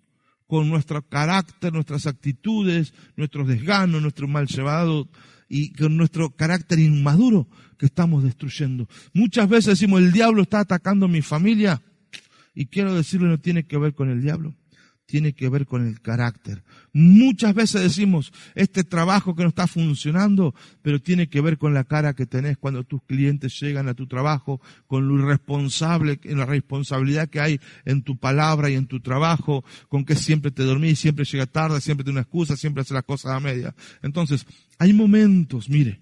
con 0.47 0.69
nuestro 0.69 1.01
carácter, 1.03 1.73
nuestras 1.73 2.07
actitudes, 2.07 2.93
nuestros 3.15 3.47
desganos, 3.47 4.01
nuestro 4.01 4.27
mal 4.27 4.47
llevado 4.47 5.07
y 5.47 5.73
con 5.73 5.97
nuestro 5.97 6.31
carácter 6.31 6.79
inmaduro 6.79 7.47
que 7.77 7.87
estamos 7.87 8.23
destruyendo. 8.23 8.87
Muchas 9.13 9.47
veces 9.47 9.79
decimos, 9.79 10.01
el 10.01 10.11
diablo 10.11 10.43
está 10.43 10.61
atacando 10.61 11.05
a 11.05 11.09
mi 11.09 11.21
familia. 11.21 11.81
Y 12.59 12.65
quiero 12.65 12.93
decirle, 12.93 13.29
no 13.29 13.39
tiene 13.39 13.63
que 13.63 13.77
ver 13.77 13.93
con 13.93 14.09
el 14.09 14.21
diablo, 14.21 14.53
tiene 15.05 15.31
que 15.31 15.47
ver 15.47 15.65
con 15.65 15.87
el 15.87 16.01
carácter. 16.01 16.61
Muchas 16.91 17.55
veces 17.55 17.81
decimos, 17.81 18.33
este 18.53 18.83
trabajo 18.83 19.33
que 19.33 19.43
no 19.43 19.47
está 19.47 19.65
funcionando, 19.65 20.53
pero 20.81 21.01
tiene 21.01 21.29
que 21.29 21.39
ver 21.39 21.57
con 21.57 21.73
la 21.73 21.85
cara 21.85 22.15
que 22.15 22.25
tenés 22.25 22.57
cuando 22.57 22.83
tus 22.83 23.01
clientes 23.03 23.57
llegan 23.61 23.87
a 23.87 23.93
tu 23.93 24.07
trabajo, 24.07 24.59
con 24.87 25.07
lo 25.07 25.17
irresponsable, 25.23 26.19
la 26.25 26.45
responsabilidad 26.45 27.29
que 27.29 27.39
hay 27.39 27.61
en 27.85 28.01
tu 28.01 28.17
palabra 28.17 28.69
y 28.69 28.73
en 28.73 28.87
tu 28.87 28.99
trabajo, 28.99 29.63
con 29.87 30.03
que 30.03 30.17
siempre 30.17 30.51
te 30.51 30.63
dormís, 30.63 30.99
siempre 30.99 31.23
llega 31.23 31.45
tarde, 31.45 31.79
siempre 31.79 32.03
tiene 32.03 32.17
una 32.17 32.23
excusa, 32.23 32.57
siempre 32.57 32.81
hace 32.81 32.93
las 32.93 33.05
cosas 33.05 33.31
a 33.31 33.39
media. 33.39 33.73
Entonces, 34.01 34.45
hay 34.77 34.91
momentos, 34.91 35.69
mire, 35.69 36.01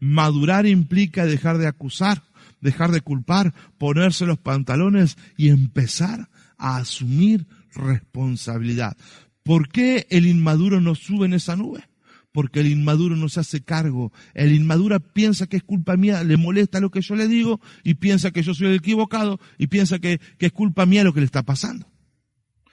madurar 0.00 0.64
implica 0.64 1.26
dejar 1.26 1.58
de 1.58 1.66
acusar, 1.66 2.22
dejar 2.60 2.90
de 2.90 3.00
culpar, 3.00 3.54
ponerse 3.78 4.26
los 4.26 4.38
pantalones 4.38 5.16
y 5.36 5.48
empezar 5.48 6.28
a 6.58 6.76
asumir 6.76 7.46
responsabilidad. 7.74 8.96
¿Por 9.42 9.68
qué 9.68 10.06
el 10.10 10.26
inmaduro 10.26 10.80
no 10.80 10.94
sube 10.94 11.26
en 11.26 11.34
esa 11.34 11.56
nube? 11.56 11.88
Porque 12.32 12.60
el 12.60 12.66
inmaduro 12.66 13.16
no 13.16 13.28
se 13.28 13.40
hace 13.40 13.62
cargo. 13.62 14.12
El 14.34 14.52
inmaduro 14.52 14.98
piensa 15.00 15.46
que 15.46 15.56
es 15.56 15.62
culpa 15.62 15.96
mía, 15.96 16.24
le 16.24 16.36
molesta 16.36 16.80
lo 16.80 16.90
que 16.90 17.00
yo 17.00 17.14
le 17.14 17.28
digo 17.28 17.60
y 17.84 17.94
piensa 17.94 18.30
que 18.30 18.42
yo 18.42 18.54
soy 18.54 18.68
el 18.68 18.74
equivocado 18.74 19.40
y 19.56 19.68
piensa 19.68 19.98
que, 19.98 20.20
que 20.38 20.46
es 20.46 20.52
culpa 20.52 20.84
mía 20.84 21.04
lo 21.04 21.14
que 21.14 21.20
le 21.20 21.26
está 21.26 21.44
pasando. 21.44 21.86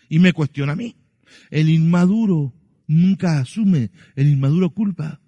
Y 0.09 0.19
me 0.19 0.33
cuestiona 0.33 0.73
a 0.73 0.75
mí. 0.75 0.95
El 1.49 1.69
inmaduro 1.69 2.53
nunca 2.87 3.39
asume, 3.39 3.91
el 4.15 4.29
inmaduro 4.29 4.71
culpa. 4.71 5.21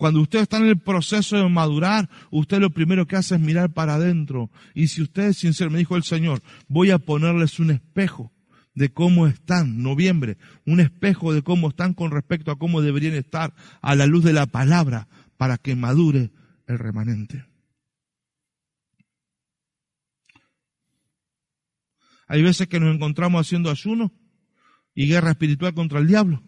Cuando 0.00 0.22
usted 0.22 0.38
está 0.38 0.56
en 0.56 0.64
el 0.64 0.78
proceso 0.78 1.36
de 1.36 1.46
madurar, 1.50 2.08
usted 2.30 2.58
lo 2.58 2.70
primero 2.70 3.06
que 3.06 3.16
hace 3.16 3.34
es 3.34 3.40
mirar 3.42 3.74
para 3.74 3.96
adentro. 3.96 4.50
Y 4.74 4.88
si 4.88 5.02
usted 5.02 5.24
es 5.24 5.36
sincero, 5.36 5.70
me 5.70 5.76
dijo 5.76 5.94
el 5.94 6.04
Señor, 6.04 6.42
voy 6.68 6.90
a 6.90 6.98
ponerles 6.98 7.60
un 7.60 7.70
espejo 7.70 8.32
de 8.74 8.94
cómo 8.94 9.26
están, 9.26 9.82
noviembre, 9.82 10.38
un 10.64 10.80
espejo 10.80 11.34
de 11.34 11.42
cómo 11.42 11.68
están 11.68 11.92
con 11.92 12.12
respecto 12.12 12.50
a 12.50 12.58
cómo 12.58 12.80
deberían 12.80 13.12
estar 13.12 13.52
a 13.82 13.94
la 13.94 14.06
luz 14.06 14.24
de 14.24 14.32
la 14.32 14.46
palabra 14.46 15.06
para 15.36 15.58
que 15.58 15.76
madure 15.76 16.30
el 16.66 16.78
remanente. 16.78 17.44
Hay 22.26 22.40
veces 22.40 22.68
que 22.68 22.80
nos 22.80 22.94
encontramos 22.94 23.46
haciendo 23.46 23.70
ayuno 23.70 24.14
y 24.94 25.08
guerra 25.08 25.32
espiritual 25.32 25.74
contra 25.74 25.98
el 25.98 26.06
diablo. 26.06 26.42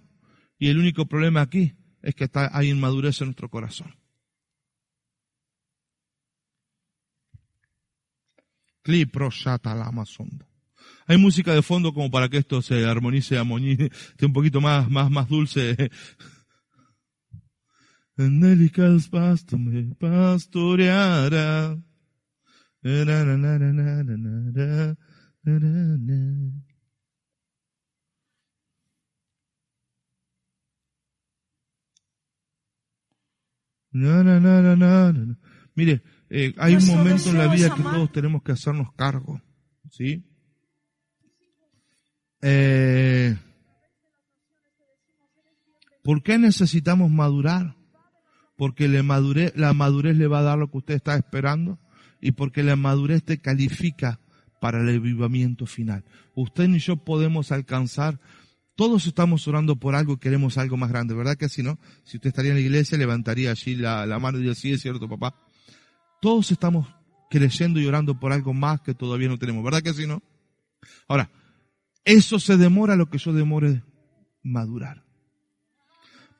Y 0.59 0.69
el 0.69 0.79
único 0.79 1.05
problema 1.05 1.43
aquí 1.43 1.75
es 2.03 2.15
que 2.15 2.25
está, 2.25 2.51
hay 2.57 2.71
inmadurez 2.71 3.21
en 3.21 3.29
nuestro 3.29 3.49
corazón. 3.49 3.95
Hay 11.07 11.17
música 11.17 11.55
de 11.55 11.63
fondo 11.63 11.95
como 11.95 12.11
para 12.11 12.29
que 12.29 12.39
esto 12.39 12.61
se 12.63 12.85
armonice, 12.85 13.39
armonice, 13.39 13.85
esté 13.85 14.27
un 14.27 14.33
poquito 14.33 14.61
más, 14.61 14.91
más, 14.91 15.11
más 15.11 15.29
dulce. 15.29 15.91
No, 33.93 34.25
no, 34.25 34.41
no, 34.41 34.63
no, 34.63 34.77
no, 34.77 35.13
no. 35.13 35.37
Mire, 35.75 36.03
eh, 36.31 36.55
hay 36.59 36.75
un 36.75 36.87
momento 36.87 37.29
en 37.29 37.39
la 37.39 37.47
vida 37.47 37.75
que 37.75 37.83
todos 37.83 38.11
tenemos 38.13 38.43
que 38.43 38.53
hacernos 38.53 38.93
cargo, 38.95 39.41
¿sí? 39.91 40.25
Eh, 42.41 43.37
¿Por 46.03 46.23
qué 46.23 46.39
necesitamos 46.39 47.11
madurar? 47.11 47.77
Porque 48.57 48.89
la 48.89 49.03
madurez, 49.03 49.53
la 49.57 49.73
madurez 49.73 50.17
le 50.17 50.27
va 50.27 50.41
a 50.41 50.43
dar 50.43 50.59
lo 50.59 50.71
que 50.71 50.79
usted 50.79 50.95
está 50.95 51.17
esperando 51.17 51.79
y 52.21 52.33
porque 52.33 52.63
la 52.63 52.77
madurez 52.77 53.23
te 53.23 53.41
califica 53.41 54.21
para 54.61 54.81
el 54.81 54.89
avivamiento 54.89 55.67
final. 55.67 56.05
Usted 56.35 56.69
ni 56.69 56.79
yo 56.79 56.97
podemos 56.97 57.53
alcanzar 57.53 58.21
todos 58.75 59.07
estamos 59.07 59.47
orando 59.49 59.77
por 59.77 59.95
algo, 59.95 60.19
queremos 60.19 60.57
algo 60.59 60.77
más 60.77 60.91
grande, 60.91 61.15
¿verdad 61.15 61.37
que 61.37 61.49
si 61.49 61.63
no? 61.63 61.79
Si 62.05 62.17
usted 62.17 62.29
estaría 62.29 62.53
en 62.53 62.57
la 62.57 62.63
iglesia, 62.63 62.97
levantaría 62.97 63.51
allí 63.51 63.77
la, 63.77 64.19
mano 64.19 64.39
y 64.39 64.43
decía, 64.43 64.55
sí, 64.55 64.73
es 64.73 64.83
cierto, 64.83 65.09
papá. 65.09 65.35
Todos 66.21 66.51
estamos 66.51 66.89
creyendo 67.31 67.81
y 67.81 67.87
orando 67.87 68.19
por 68.19 68.33
algo 68.33 68.55
más 68.55 68.81
que 68.81 68.95
todavía 68.95 69.29
no 69.29 69.39
tenemos, 69.39 69.63
¿verdad 69.65 69.83
que 69.83 69.93
si 69.93 70.07
no? 70.07 70.23
Ahora, 71.09 71.31
eso 72.05 72.39
se 72.39 72.57
demora 72.57 72.97
lo 72.97 73.11
que 73.11 73.19
yo 73.19 73.33
demore 73.33 73.83
madurar. 74.43 75.05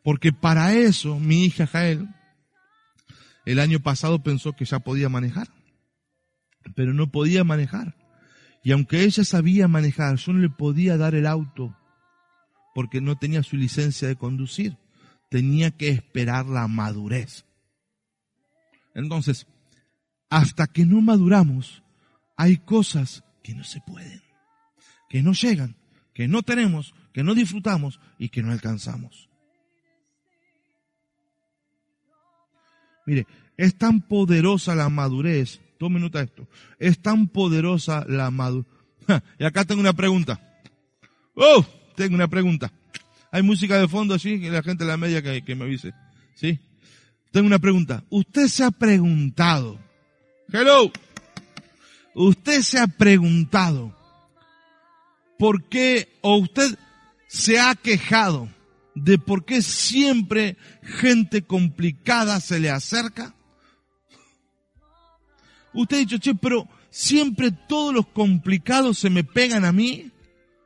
Porque 0.03 0.33
para 0.33 0.75
eso 0.75 1.19
mi 1.21 1.45
hija 1.45 1.67
Jael 1.67 2.09
el 3.45 3.59
año 3.59 3.81
pasado 3.81 4.23
pensó 4.23 4.53
que 4.53 4.65
ya 4.65 4.79
podía 4.79 5.09
manejar, 5.09 5.49
pero 6.75 6.95
no 6.95 7.11
podía 7.11 7.45
manejar. 7.45 7.97
Y 8.65 8.73
aunque 8.73 9.03
ella 9.03 9.25
sabía 9.25 9.67
manejar, 9.69 10.17
yo 10.17 10.33
no 10.33 10.41
le 10.41 10.49
podía 10.49 10.97
dar 10.97 11.15
el 11.15 11.27
auto 11.27 11.77
porque 12.75 13.01
no 13.01 13.17
tenía 13.17 13.43
su 13.43 13.57
licencia 13.57 14.09
de 14.09 14.17
conducir. 14.17 14.77
Tenía 15.31 15.71
que 15.71 15.89
esperar 15.89 16.47
la 16.47 16.69
madurez. 16.69 17.45
Entonces, 18.95 19.47
hasta 20.29 20.67
que 20.67 20.85
no 20.85 21.01
maduramos, 21.01 21.83
hay 22.37 22.59
cosas 22.59 23.25
que 23.43 23.55
no 23.55 23.65
se 23.65 23.81
pueden, 23.81 24.23
que 25.09 25.23
no 25.23 25.33
llegan, 25.33 25.77
que 26.15 26.29
no 26.29 26.43
tenemos, 26.43 26.95
que 27.13 27.23
no 27.23 27.35
disfrutamos 27.35 28.01
y 28.19 28.29
que 28.29 28.43
no 28.43 28.53
alcanzamos. 28.53 29.29
Mire, 33.07 33.27
es 33.57 33.77
tan 33.77 34.01
poderosa 34.01 34.75
la 34.75 34.89
madurez. 34.89 35.61
Tome 35.79 35.99
nota 35.99 36.23
esto. 36.23 36.49
Es 36.79 37.01
tan 37.01 37.29
poderosa 37.29 38.05
la 38.09 38.31
madurez. 38.31 38.67
Y 39.39 39.45
acá 39.45 39.65
tengo 39.65 39.81
una 39.81 39.93
pregunta. 39.93 40.41
¡Oh! 41.35 41.65
Tengo 42.03 42.17
una 42.17 42.29
pregunta. 42.29 42.73
Hay 43.31 43.43
música 43.43 43.79
de 43.79 43.89
fondo 43.89 44.15
así, 44.15 44.41
que 44.41 44.51
la 44.51 44.63
gente 44.63 44.85
de 44.85 44.91
la 44.91 44.97
media 44.97 45.23
que, 45.23 45.43
que 45.43 45.55
me 45.55 45.65
avise. 45.65 45.93
¿Sí? 46.35 46.59
Tengo 47.31 47.47
una 47.47 47.59
pregunta. 47.59 48.03
Usted 48.11 48.49
se 48.49 48.65
ha 48.65 48.71
preguntado. 48.71 49.79
Hello. 50.53 50.91
Usted 52.15 52.63
se 52.63 52.79
ha 52.79 52.87
preguntado. 52.89 53.97
¿Por 55.39 55.65
qué? 55.69 56.09
O 56.21 56.37
usted 56.39 56.77
se 57.29 57.59
ha 57.59 57.75
quejado 57.75 58.49
de 58.95 59.19
por 59.19 59.45
qué 59.45 59.63
siempre 59.63 60.57
gente 60.83 61.43
complicada 61.43 62.41
se 62.41 62.59
le 62.59 62.69
acerca. 62.69 63.35
Usted 65.73 65.97
ha 65.97 66.01
dicho, 66.01 66.19
che, 66.19 66.35
pero 66.35 66.69
siempre 66.91 67.51
todos 67.51 67.95
los 67.95 68.07
complicados 68.09 68.99
se 68.99 69.09
me 69.09 69.25
pegan 69.25 69.65
a 69.65 69.73
mí. 69.73 70.12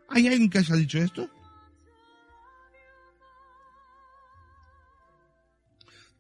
¿Hay 0.09 0.27
alguien 0.27 0.49
que 0.49 0.59
haya 0.59 0.75
dicho 0.77 0.99
esto? 0.99 1.29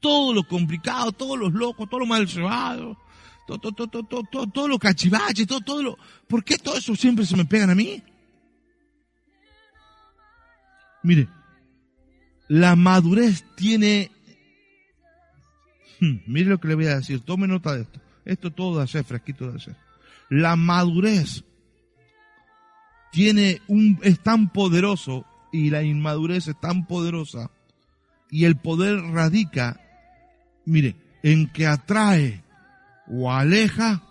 Todo 0.00 0.34
lo 0.34 0.46
complicado, 0.46 1.12
todos 1.12 1.38
los 1.38 1.52
locos, 1.52 1.88
todo 1.88 2.00
lo 2.00 2.06
mal 2.06 2.26
llevado, 2.26 2.96
todo, 3.46 3.58
todo, 3.58 3.86
todo, 3.86 4.02
todo, 4.02 4.22
todo, 4.30 4.46
todo 4.46 4.68
lo 4.68 4.78
cachivache, 4.78 5.46
todo, 5.46 5.60
todo 5.60 5.82
lo... 5.82 5.98
¿Por 6.28 6.44
qué 6.44 6.58
todo 6.58 6.76
eso 6.76 6.94
siempre 6.94 7.24
se 7.24 7.36
me 7.36 7.44
pegan 7.44 7.70
a 7.70 7.74
mí? 7.74 8.02
Mire, 11.02 11.28
la 12.48 12.76
madurez 12.76 13.44
tiene... 13.56 14.10
Hmm, 16.00 16.18
mire 16.26 16.50
lo 16.50 16.58
que 16.58 16.68
le 16.68 16.74
voy 16.74 16.86
a 16.86 16.96
decir, 16.96 17.20
tome 17.20 17.46
nota 17.46 17.74
de 17.74 17.82
esto. 17.82 18.00
Esto 18.24 18.50
todo 18.50 18.78
de 18.78 18.82
ayer, 18.82 19.04
fresquito 19.04 19.50
de 19.50 19.54
ayer. 19.54 19.76
La 20.28 20.56
madurez 20.56 21.44
tiene 23.16 23.62
un, 23.66 23.98
es 24.02 24.20
tan 24.20 24.50
poderoso 24.50 25.24
y 25.50 25.70
la 25.70 25.82
inmadurez 25.82 26.48
es 26.48 26.60
tan 26.60 26.86
poderosa 26.86 27.50
y 28.30 28.44
el 28.44 28.56
poder 28.56 29.00
radica, 29.00 29.80
mire, 30.66 30.96
en 31.22 31.48
que 31.48 31.66
atrae 31.66 32.44
o 33.08 33.32
aleja 33.32 34.02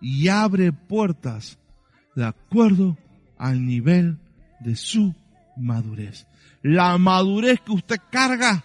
y 0.00 0.28
abre 0.28 0.72
puertas 0.72 1.58
de 2.14 2.26
acuerdo 2.26 2.96
al 3.36 3.66
nivel 3.66 4.18
de 4.60 4.76
su 4.76 5.12
madurez. 5.56 6.28
La 6.62 6.96
madurez 6.96 7.60
que 7.60 7.72
usted 7.72 7.98
carga 8.08 8.62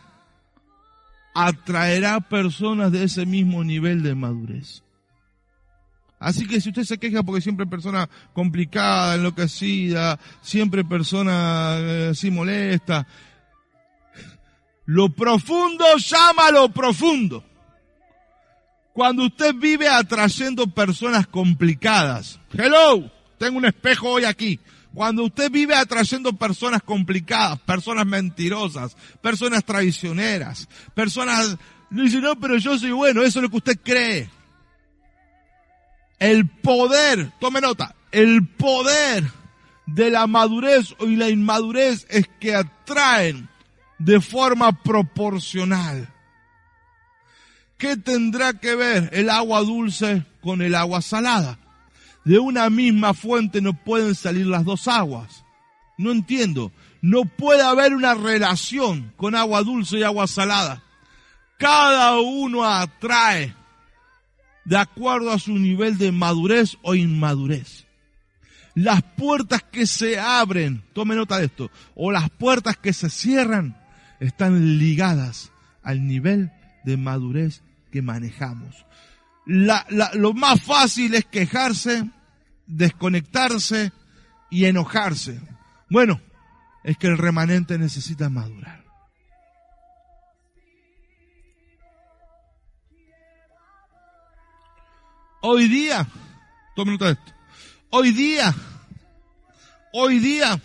atraerá 1.33 2.19
personas 2.19 2.91
de 2.91 3.05
ese 3.05 3.25
mismo 3.25 3.63
nivel 3.63 4.03
de 4.03 4.13
madurez. 4.13 4.84
Así 6.19 6.47
que 6.47 6.62
si 6.62 6.69
usted 6.69 6.84
se 6.84 6.97
queja 6.97 7.23
porque 7.23 7.41
siempre 7.41 7.65
persona 7.65 8.10
complicada, 8.34 9.15
enloquecida, 9.15 10.19
siempre 10.41 10.84
persona 10.84 11.75
eh, 11.78 12.10
así 12.12 12.32
molesta, 12.32 13.06
lo 14.86 15.10
profundo 15.10 15.86
llama 15.97 16.47
a 16.47 16.51
lo 16.51 16.69
profundo. 16.69 17.43
Cuando 18.93 19.25
usted 19.25 19.54
vive 19.54 19.89
atrayendo 19.89 20.67
personas 20.67 21.28
complicadas, 21.28 22.39
hello, 22.54 23.12
tengo 23.38 23.58
un 23.58 23.65
espejo 23.65 24.10
hoy 24.10 24.23
aquí. 24.23 24.60
Cuando 24.93 25.25
usted 25.25 25.51
vive 25.51 25.75
atrayendo 25.75 26.32
personas 26.32 26.82
complicadas, 26.82 27.60
personas 27.60 28.06
mentirosas, 28.06 28.95
personas 29.21 29.65
traicioneras, 29.65 30.69
personas, 30.93 31.58
dice, 31.89 32.21
no, 32.21 32.39
pero 32.39 32.56
yo 32.58 32.80
soy 32.80 32.91
bueno, 32.91 33.21
eso 33.21 33.39
es 33.39 33.43
lo 33.43 33.49
que 33.49 33.58
usted 33.58 33.80
cree. 33.84 34.30
El 36.19 36.47
poder, 36.47 37.32
tome 37.39 37.62
nota, 37.62 37.95
el 38.12 38.47
poder 38.47 39.25
de 39.86 40.10
la 40.10 40.28
madurez 40.28 40.95
y 40.99 41.15
la 41.15 41.30
inmadurez 41.30 42.08
es 42.10 42.28
que 42.39 42.56
atraen 42.56 43.49
de 43.99 44.21
forma 44.21 44.71
proporcional. 44.84 46.10
¿Qué 47.78 47.97
tendrá 47.97 48.54
que 48.54 48.75
ver 48.75 49.10
el 49.12 49.30
agua 49.30 49.62
dulce 49.62 50.25
con 50.41 50.62
el 50.62 50.75
agua 50.75 51.01
salada? 51.01 51.60
De 52.23 52.39
una 52.39 52.69
misma 52.69 53.13
fuente 53.13 53.62
no 53.62 53.73
pueden 53.73 54.15
salir 54.15 54.47
las 54.47 54.63
dos 54.63 54.88
aguas. 54.88 55.43
No 55.97 56.12
entiendo. 56.12 56.71
No 57.01 57.25
puede 57.25 57.62
haber 57.62 57.93
una 57.93 58.15
relación 58.15 59.13
con 59.17 59.36
agua 59.36 59.62
dulce 59.62 59.99
y 59.99 60.04
agua 60.04 60.25
salada. 60.25 60.82
Cada 61.60 62.19
uno 62.19 62.65
atrae 62.65 63.54
de 64.65 64.78
acuerdo 64.78 65.32
a 65.32 65.39
su 65.39 65.58
nivel 65.58 65.97
de 65.97 66.12
madurez 66.12 66.78
o 66.82 66.95
inmadurez. 66.95 67.86
Las 68.73 69.01
puertas 69.04 69.63
que 69.63 69.86
se 69.86 70.19
abren, 70.19 70.84
tome 70.93 71.15
nota 71.15 71.38
de 71.38 71.45
esto, 71.45 71.71
o 71.95 72.12
las 72.12 72.30
puertas 72.30 72.75
que 72.75 72.91
se 72.91 73.10
cierran, 73.10 73.78
están 74.19 74.78
ligadas 74.78 75.51
al 75.82 76.06
nivel 76.08 76.51
de 76.84 76.97
madurez 76.97 77.62
que 77.91 78.01
manejamos. 78.01 78.86
lo 79.45 80.34
más 80.34 80.62
fácil 80.62 81.13
es 81.15 81.25
quejarse, 81.25 82.10
desconectarse 82.67 83.93
y 84.49 84.65
enojarse. 84.65 85.39
Bueno, 85.89 86.19
es 86.84 86.97
que 86.97 87.08
el 87.08 87.17
remanente 87.17 87.78
necesita 87.78 88.30
madurar. 88.30 88.84
Hoy 95.47 95.67
día, 95.67 96.08
tome 96.75 96.93
nota 96.93 97.05
de 97.05 97.12
esto. 97.12 97.31
Hoy 97.91 98.10
día, 98.10 98.55
hoy 99.93 100.17
día, 100.17 100.60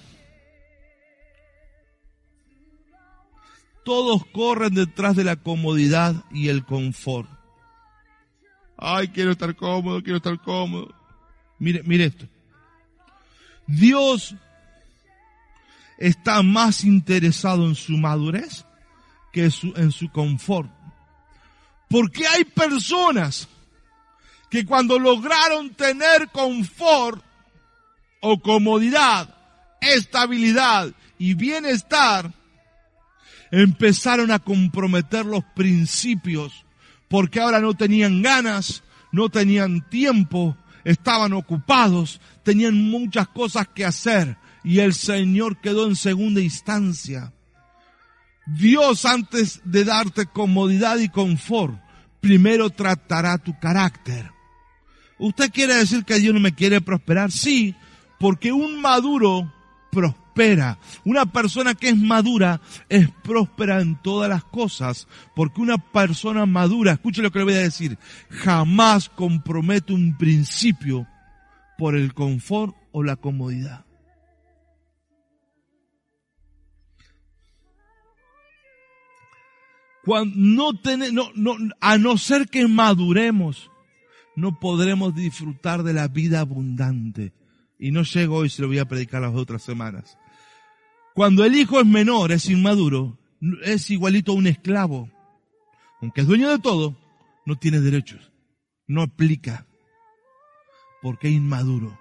todos 3.84 4.24
corren 4.32 4.72
detrás 4.72 5.16
de 5.16 5.24
la 5.24 5.36
comodidad 5.36 6.24
y 6.30 6.48
el 6.48 6.64
confort. 6.64 7.28
Ay, 8.78 9.08
quiero 9.08 9.32
estar 9.32 9.54
cómodo, 9.54 10.02
quiero 10.02 10.16
estar 10.16 10.40
cómodo. 10.40 10.94
Mire, 11.58 11.82
mire 11.82 12.06
esto. 12.06 12.26
Dios 13.66 14.34
está 15.98 16.42
más 16.42 16.84
interesado 16.84 17.66
en 17.66 17.74
su 17.74 17.98
madurez 17.98 18.64
que 19.30 19.42
en 19.44 19.92
su 19.92 20.10
confort. 20.10 20.70
Porque 21.86 22.26
hay 22.26 22.44
personas 22.44 23.46
que 24.50 24.66
cuando 24.66 24.98
lograron 24.98 25.70
tener 25.70 26.28
confort 26.28 27.22
o 28.20 28.40
comodidad, 28.40 29.34
estabilidad 29.80 30.92
y 31.18 31.34
bienestar, 31.34 32.32
empezaron 33.50 34.30
a 34.30 34.38
comprometer 34.38 35.24
los 35.24 35.44
principios, 35.54 36.64
porque 37.08 37.40
ahora 37.40 37.60
no 37.60 37.74
tenían 37.74 38.22
ganas, 38.22 38.82
no 39.12 39.28
tenían 39.28 39.88
tiempo, 39.88 40.56
estaban 40.84 41.32
ocupados, 41.32 42.20
tenían 42.42 42.90
muchas 42.90 43.28
cosas 43.28 43.68
que 43.68 43.84
hacer 43.84 44.36
y 44.62 44.80
el 44.80 44.94
Señor 44.94 45.60
quedó 45.60 45.86
en 45.86 45.96
segunda 45.96 46.40
instancia. 46.40 47.32
Dios 48.46 49.04
antes 49.04 49.60
de 49.64 49.84
darte 49.84 50.26
comodidad 50.26 50.98
y 50.98 51.08
confort, 51.08 51.80
primero 52.20 52.70
tratará 52.70 53.38
tu 53.38 53.58
carácter. 53.58 54.30
¿Usted 55.20 55.52
quiere 55.52 55.74
decir 55.74 56.04
que 56.06 56.18
Dios 56.18 56.32
no 56.32 56.40
me 56.40 56.54
quiere 56.54 56.80
prosperar? 56.80 57.30
Sí, 57.30 57.74
porque 58.18 58.52
un 58.52 58.80
maduro 58.80 59.52
prospera. 59.92 60.78
Una 61.04 61.26
persona 61.26 61.74
que 61.74 61.90
es 61.90 61.96
madura 61.96 62.62
es 62.88 63.10
próspera 63.22 63.82
en 63.82 64.00
todas 64.00 64.30
las 64.30 64.44
cosas, 64.44 65.06
porque 65.36 65.60
una 65.60 65.76
persona 65.76 66.46
madura, 66.46 66.92
escuche 66.92 67.20
lo 67.20 67.30
que 67.30 67.40
le 67.40 67.44
voy 67.44 67.54
a 67.54 67.58
decir, 67.58 67.98
jamás 68.30 69.10
compromete 69.10 69.92
un 69.92 70.16
principio 70.16 71.06
por 71.76 71.94
el 71.96 72.14
confort 72.14 72.74
o 72.90 73.02
la 73.02 73.16
comodidad. 73.16 73.84
Cuando 80.02 80.34
no, 80.34 80.72
no, 81.12 81.30
no, 81.34 81.74
a 81.78 81.98
no 81.98 82.16
ser 82.16 82.48
que 82.48 82.66
maduremos, 82.66 83.69
no 84.40 84.58
podremos 84.58 85.14
disfrutar 85.14 85.82
de 85.82 85.92
la 85.92 86.08
vida 86.08 86.40
abundante. 86.40 87.32
Y 87.78 87.92
no 87.92 88.02
llego 88.02 88.36
hoy, 88.36 88.50
se 88.50 88.62
lo 88.62 88.68
voy 88.68 88.78
a 88.78 88.88
predicar 88.88 89.22
las 89.22 89.34
otras 89.34 89.62
semanas. 89.62 90.18
Cuando 91.14 91.44
el 91.44 91.54
hijo 91.54 91.80
es 91.80 91.86
menor, 91.86 92.32
es 92.32 92.48
inmaduro, 92.48 93.18
es 93.62 93.90
igualito 93.90 94.32
a 94.32 94.36
un 94.36 94.46
esclavo. 94.46 95.10
Aunque 96.00 96.22
es 96.22 96.26
dueño 96.26 96.48
de 96.48 96.58
todo, 96.58 96.96
no 97.44 97.56
tiene 97.56 97.80
derechos. 97.80 98.32
No 98.86 99.02
aplica. 99.02 99.66
Porque 101.02 101.28
es 101.28 101.34
inmaduro. 101.34 101.98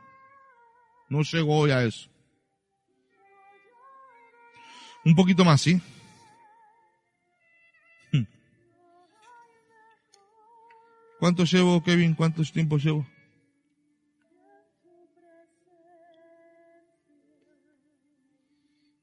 No 1.10 1.22
llego 1.24 1.58
hoy 1.58 1.72
a 1.72 1.84
eso. 1.84 2.10
Un 5.06 5.16
poquito 5.16 5.44
más, 5.44 5.62
¿sí? 5.62 5.82
¿Cuánto 11.20 11.44
llevo, 11.44 11.84
Kevin? 11.84 12.16
¿Cuánto 12.16 12.44
tiempo 12.44 12.78
llevo? 12.78 13.06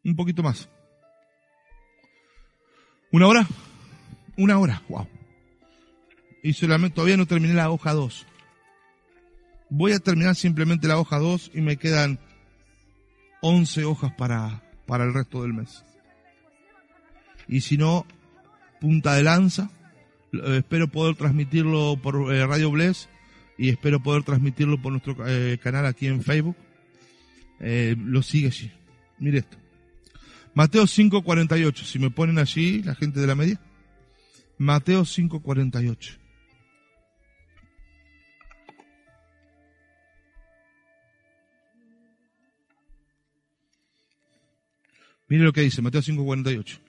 Un 0.03 0.17
poquito 0.17 0.43
más. 0.43 0.69
¿Una 3.13 3.27
hora? 3.27 3.47
Una 4.37 4.59
hora, 4.59 4.83
wow. 4.89 5.07
Y 6.43 6.55
solamente 6.55 6.95
todavía 6.95 7.17
no 7.17 7.27
terminé 7.27 7.55
la 7.55 7.71
hoja 7.71 7.93
2. 7.93 8.27
Voy 9.69 9.93
a 9.93 9.99
terminar 9.99 10.37
simplemente 10.37 10.89
la 10.89 10.99
hoja 10.99 11.19
2 11.19 11.51
y 11.55 11.61
me 11.61 11.77
quedan 11.77 12.19
11 13.43 13.85
hojas 13.85 14.13
para, 14.15 14.63
para 14.87 15.05
el 15.05 15.13
resto 15.13 15.43
del 15.43 15.53
mes. 15.53 15.85
Y 17.49 17.61
si 17.61 17.77
no, 17.77 18.07
punta 18.81 19.15
de 19.15 19.23
lanza, 19.23 19.71
espero 20.33 20.89
poder 20.89 21.17
transmitirlo 21.17 21.99
por 22.03 22.35
eh, 22.35 22.47
Radio 22.47 22.71
Bless 22.71 23.09
y 23.59 23.71
espero 23.71 24.03
poder 24.03 24.23
transmitirlo 24.23 24.81
por 24.81 24.93
nuestro 24.93 25.17
eh, 25.27 25.59
canal 25.63 25.87
aquí 25.87 26.07
en 26.07 26.23
Facebook. 26.23 26.57
lo 27.61 28.23
sigue 28.23 28.49
allí. 28.49 28.71
Mire 29.19 29.39
esto. 29.39 29.57
Mateo 30.55 30.85
5.48. 30.85 31.85
Si 31.85 31.99
me 31.99 32.11
ponen 32.11 32.39
allí 32.39 32.83
la 32.83 32.95
gente 32.95 33.21
de 33.21 33.27
la 33.27 33.35
media. 33.35 33.61
Mateo 34.59 35.03
5.48. 35.03 36.19
Mire 45.29 45.45
lo 45.45 45.53
que 45.53 45.63
dice 45.63 45.83
Mateo 45.83 46.01
5.48. 46.01 46.86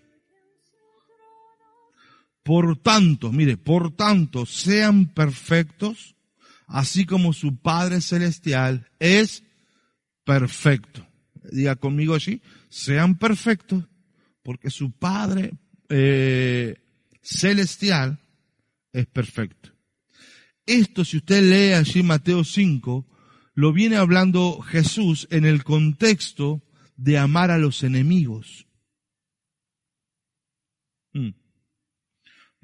Por 2.47 2.77
tanto, 2.77 3.33
mire, 3.33 3.57
por 3.57 3.93
tanto, 3.93 4.45
sean 4.45 5.07
perfectos, 5.07 6.15
así 6.65 7.05
como 7.05 7.33
su 7.33 7.57
Padre 7.57 7.99
Celestial 7.99 8.89
es 8.99 9.43
perfecto. 10.23 11.05
Diga 11.51 11.75
conmigo 11.75 12.15
allí, 12.15 12.41
sean 12.69 13.17
perfectos, 13.17 13.83
porque 14.43 14.69
su 14.69 14.91
Padre 14.91 15.55
eh, 15.89 16.77
Celestial 17.21 18.17
es 18.93 19.07
perfecto. 19.07 19.73
Esto, 20.65 21.03
si 21.03 21.17
usted 21.17 21.43
lee 21.43 21.73
allí 21.73 22.01
Mateo 22.01 22.45
5, 22.45 23.05
lo 23.55 23.73
viene 23.73 23.97
hablando 23.97 24.61
Jesús 24.61 25.27
en 25.31 25.43
el 25.43 25.65
contexto 25.65 26.63
de 26.95 27.17
amar 27.17 27.51
a 27.51 27.57
los 27.57 27.83
enemigos. 27.83 28.67
Mm. 31.11 31.31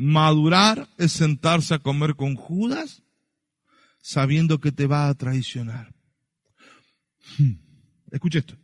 Madurar 0.04 0.90
es 0.98 1.14
sentarse 1.14 1.74
a 1.74 1.80
comer 1.80 2.16
con 2.16 2.36
Judas 2.36 3.04
sabiendo 4.02 4.60
que 4.60 4.74
te 4.74 4.86
va 4.86 5.08
a 5.08 5.14
traicionar. 5.14 5.94
Hmm. 7.38 7.54
Escuche 8.12 8.40
esto. 8.40 8.58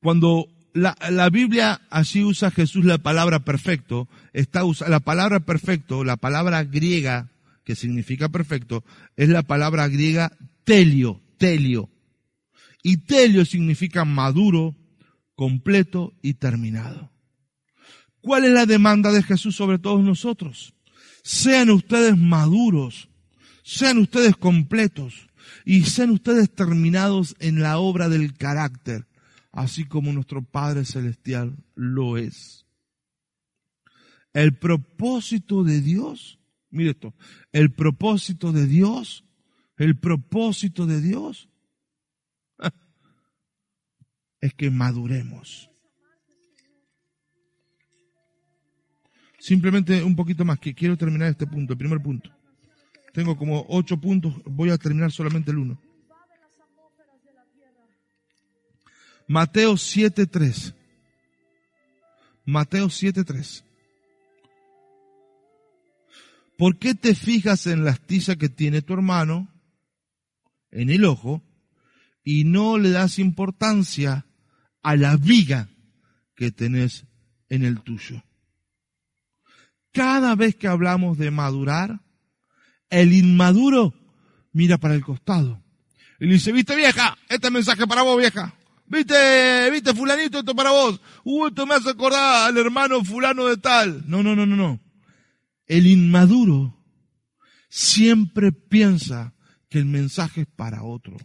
Cuando 0.00 0.46
la, 0.74 0.96
la, 1.10 1.28
Biblia 1.28 1.80
así 1.90 2.22
usa 2.22 2.52
Jesús 2.52 2.84
la 2.84 2.98
palabra 2.98 3.40
perfecto, 3.40 4.08
está 4.32 4.64
usa, 4.64 4.88
la 4.88 5.00
palabra 5.00 5.40
perfecto, 5.40 6.04
la 6.04 6.16
palabra 6.16 6.62
griega 6.62 7.32
que 7.64 7.74
significa 7.74 8.28
perfecto, 8.28 8.84
es 9.16 9.28
la 9.30 9.42
palabra 9.42 9.88
griega 9.88 10.30
telio, 10.62 11.20
telio. 11.36 11.90
Y 12.80 12.98
telio 12.98 13.44
significa 13.44 14.04
maduro, 14.04 14.76
completo 15.34 16.14
y 16.22 16.34
terminado. 16.34 17.10
¿Cuál 18.28 18.44
es 18.44 18.52
la 18.52 18.66
demanda 18.66 19.10
de 19.10 19.22
Jesús 19.22 19.56
sobre 19.56 19.78
todos 19.78 20.04
nosotros? 20.04 20.74
Sean 21.22 21.70
ustedes 21.70 22.14
maduros, 22.14 23.08
sean 23.62 23.96
ustedes 23.96 24.36
completos 24.36 25.30
y 25.64 25.84
sean 25.84 26.10
ustedes 26.10 26.54
terminados 26.54 27.36
en 27.38 27.62
la 27.62 27.78
obra 27.78 28.10
del 28.10 28.36
carácter, 28.36 29.06
así 29.50 29.86
como 29.86 30.12
nuestro 30.12 30.42
Padre 30.42 30.84
Celestial 30.84 31.56
lo 31.74 32.18
es. 32.18 32.66
El 34.34 34.58
propósito 34.58 35.64
de 35.64 35.80
Dios, 35.80 36.38
mire 36.68 36.90
esto, 36.90 37.14
el 37.52 37.72
propósito 37.72 38.52
de 38.52 38.66
Dios, 38.66 39.24
el 39.78 39.98
propósito 39.98 40.84
de 40.84 41.00
Dios 41.00 41.48
es 44.42 44.52
que 44.52 44.70
maduremos. 44.70 45.70
Simplemente 49.48 50.02
un 50.02 50.14
poquito 50.14 50.44
más, 50.44 50.58
que 50.58 50.74
quiero 50.74 50.94
terminar 50.94 51.30
este 51.30 51.46
punto, 51.46 51.72
el 51.72 51.78
primer 51.78 52.02
punto. 52.02 52.30
Tengo 53.14 53.34
como 53.34 53.64
ocho 53.70 53.98
puntos, 53.98 54.34
voy 54.44 54.68
a 54.68 54.76
terminar 54.76 55.10
solamente 55.10 55.50
el 55.52 55.56
uno. 55.56 55.80
Mateo 59.26 59.72
7.3. 59.72 60.74
Mateo 62.44 62.88
7.3. 62.88 63.64
¿Por 66.58 66.78
qué 66.78 66.94
te 66.94 67.14
fijas 67.14 67.66
en 67.68 67.86
la 67.86 67.92
astilla 67.92 68.36
que 68.36 68.50
tiene 68.50 68.82
tu 68.82 68.92
hermano 68.92 69.48
en 70.70 70.90
el 70.90 71.06
ojo 71.06 71.42
y 72.22 72.44
no 72.44 72.76
le 72.76 72.90
das 72.90 73.18
importancia 73.18 74.26
a 74.82 74.94
la 74.94 75.16
viga 75.16 75.70
que 76.36 76.50
tenés 76.50 77.06
en 77.48 77.64
el 77.64 77.80
tuyo? 77.80 78.27
Cada 79.92 80.34
vez 80.34 80.56
que 80.56 80.68
hablamos 80.68 81.18
de 81.18 81.30
madurar, 81.30 82.00
el 82.90 83.12
inmaduro 83.12 83.94
mira 84.52 84.78
para 84.78 84.94
el 84.94 85.04
costado. 85.04 85.62
Y 86.20 86.26
le 86.26 86.34
dice, 86.34 86.52
viste 86.52 86.74
vieja, 86.74 87.16
este 87.28 87.50
mensaje 87.50 87.86
para 87.86 88.02
vos 88.02 88.18
vieja. 88.18 88.54
Viste, 88.86 89.70
viste 89.70 89.94
fulanito, 89.94 90.38
esto 90.38 90.54
para 90.54 90.70
vos. 90.70 91.00
Uh, 91.24 91.48
esto 91.48 91.66
me 91.66 91.74
hace 91.74 91.90
acordar 91.90 92.48
al 92.48 92.56
hermano 92.56 93.04
fulano 93.04 93.46
de 93.46 93.58
tal. 93.58 94.04
No, 94.06 94.22
no, 94.22 94.34
no, 94.34 94.46
no, 94.46 94.56
no. 94.56 94.80
El 95.66 95.86
inmaduro 95.86 96.74
siempre 97.68 98.52
piensa 98.52 99.34
que 99.68 99.78
el 99.78 99.84
mensaje 99.84 100.42
es 100.42 100.46
para 100.46 100.82
otro. 100.82 101.16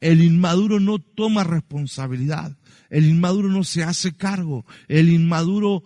El 0.00 0.22
inmaduro 0.22 0.80
no 0.80 0.98
toma 0.98 1.44
responsabilidad. 1.44 2.56
El 2.88 3.06
inmaduro 3.06 3.48
no 3.48 3.62
se 3.62 3.84
hace 3.84 4.16
cargo. 4.16 4.64
El 4.88 5.10
inmaduro 5.10 5.84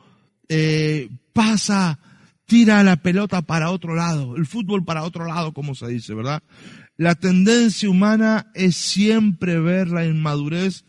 eh, 0.49 1.11
pasa 1.33 1.99
tira 2.47 2.83
la 2.83 2.97
pelota 2.97 3.43
para 3.43 3.71
otro 3.71 3.95
lado, 3.95 4.37
el 4.37 4.47
fútbol 4.47 4.85
para 4.85 5.03
otro 5.03 5.27
lado, 5.27 5.53
como 5.53 5.75
se 5.75 5.89
dice, 5.89 6.15
¿verdad? 6.15 6.43
La 6.97 7.15
tendencia 7.15 7.91
humana 7.91 8.51
es 8.55 8.77
siempre 8.77 9.61
ver 9.61 9.89
la 9.89 10.07
inmadurez 10.07 10.85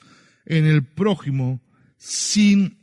en 0.45 0.65
el 0.65 0.85
prójimo 0.85 1.61
sin 1.97 2.77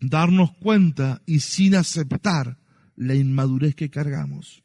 darnos 0.00 0.52
cuenta 0.58 1.22
y 1.26 1.40
sin 1.40 1.74
aceptar 1.74 2.58
la 2.96 3.14
inmadurez 3.14 3.74
que 3.74 3.88
cargamos. 3.88 4.62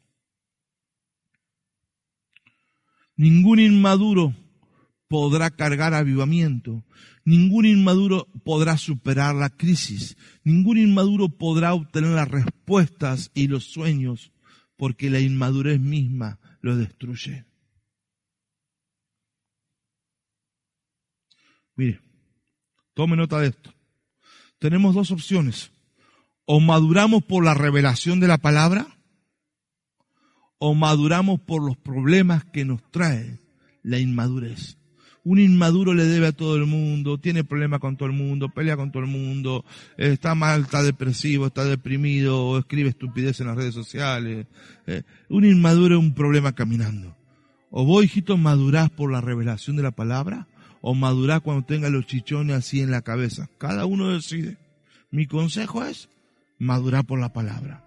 Ningún 3.16 3.60
inmaduro 3.60 4.34
podrá 5.08 5.50
cargar 5.50 5.94
avivamiento. 5.94 6.84
Ningún 7.24 7.66
inmaduro 7.66 8.28
podrá 8.44 8.76
superar 8.76 9.34
la 9.34 9.50
crisis. 9.50 10.16
Ningún 10.44 10.78
inmaduro 10.78 11.28
podrá 11.28 11.74
obtener 11.74 12.10
las 12.10 12.28
respuestas 12.28 13.30
y 13.34 13.48
los 13.48 13.64
sueños 13.64 14.32
porque 14.76 15.10
la 15.10 15.20
inmadurez 15.20 15.80
misma 15.80 16.38
lo 16.60 16.76
destruye. 16.76 17.44
Mire, 21.74 22.00
tome 22.94 23.16
nota 23.16 23.40
de 23.40 23.48
esto. 23.48 23.74
Tenemos 24.58 24.94
dos 24.94 25.10
opciones. 25.10 25.70
O 26.44 26.60
maduramos 26.60 27.22
por 27.24 27.44
la 27.44 27.54
revelación 27.54 28.20
de 28.20 28.28
la 28.28 28.38
palabra 28.38 28.98
o 30.58 30.74
maduramos 30.74 31.40
por 31.40 31.62
los 31.62 31.76
problemas 31.76 32.44
que 32.44 32.64
nos 32.64 32.82
trae 32.90 33.38
la 33.82 33.98
inmadurez. 33.98 34.77
Un 35.28 35.38
inmaduro 35.40 35.92
le 35.92 36.06
debe 36.06 36.28
a 36.28 36.32
todo 36.32 36.56
el 36.56 36.64
mundo, 36.64 37.18
tiene 37.18 37.44
problemas 37.44 37.80
con 37.80 37.98
todo 37.98 38.08
el 38.08 38.14
mundo, 38.14 38.48
pelea 38.48 38.78
con 38.78 38.90
todo 38.90 39.02
el 39.02 39.10
mundo, 39.10 39.62
está 39.98 40.34
mal, 40.34 40.62
está 40.62 40.82
depresivo, 40.82 41.48
está 41.48 41.66
deprimido, 41.66 42.58
escribe 42.58 42.88
estupidez 42.88 43.38
en 43.40 43.48
las 43.48 43.56
redes 43.58 43.74
sociales. 43.74 44.46
Eh, 44.86 45.02
un 45.28 45.44
inmaduro 45.44 45.96
es 45.96 46.00
un 46.00 46.14
problema 46.14 46.54
caminando. 46.54 47.14
O 47.70 47.84
vos, 47.84 48.02
hijito, 48.02 48.38
madurás 48.38 48.88
por 48.88 49.12
la 49.12 49.20
revelación 49.20 49.76
de 49.76 49.82
la 49.82 49.90
palabra, 49.90 50.48
o 50.80 50.94
madurás 50.94 51.42
cuando 51.42 51.66
tenga 51.66 51.90
los 51.90 52.06
chichones 52.06 52.56
así 52.56 52.80
en 52.80 52.90
la 52.90 53.02
cabeza. 53.02 53.50
Cada 53.58 53.84
uno 53.84 54.08
decide. 54.08 54.56
Mi 55.10 55.26
consejo 55.26 55.84
es 55.84 56.08
madurar 56.58 57.04
por 57.04 57.20
la 57.20 57.34
palabra. 57.34 57.84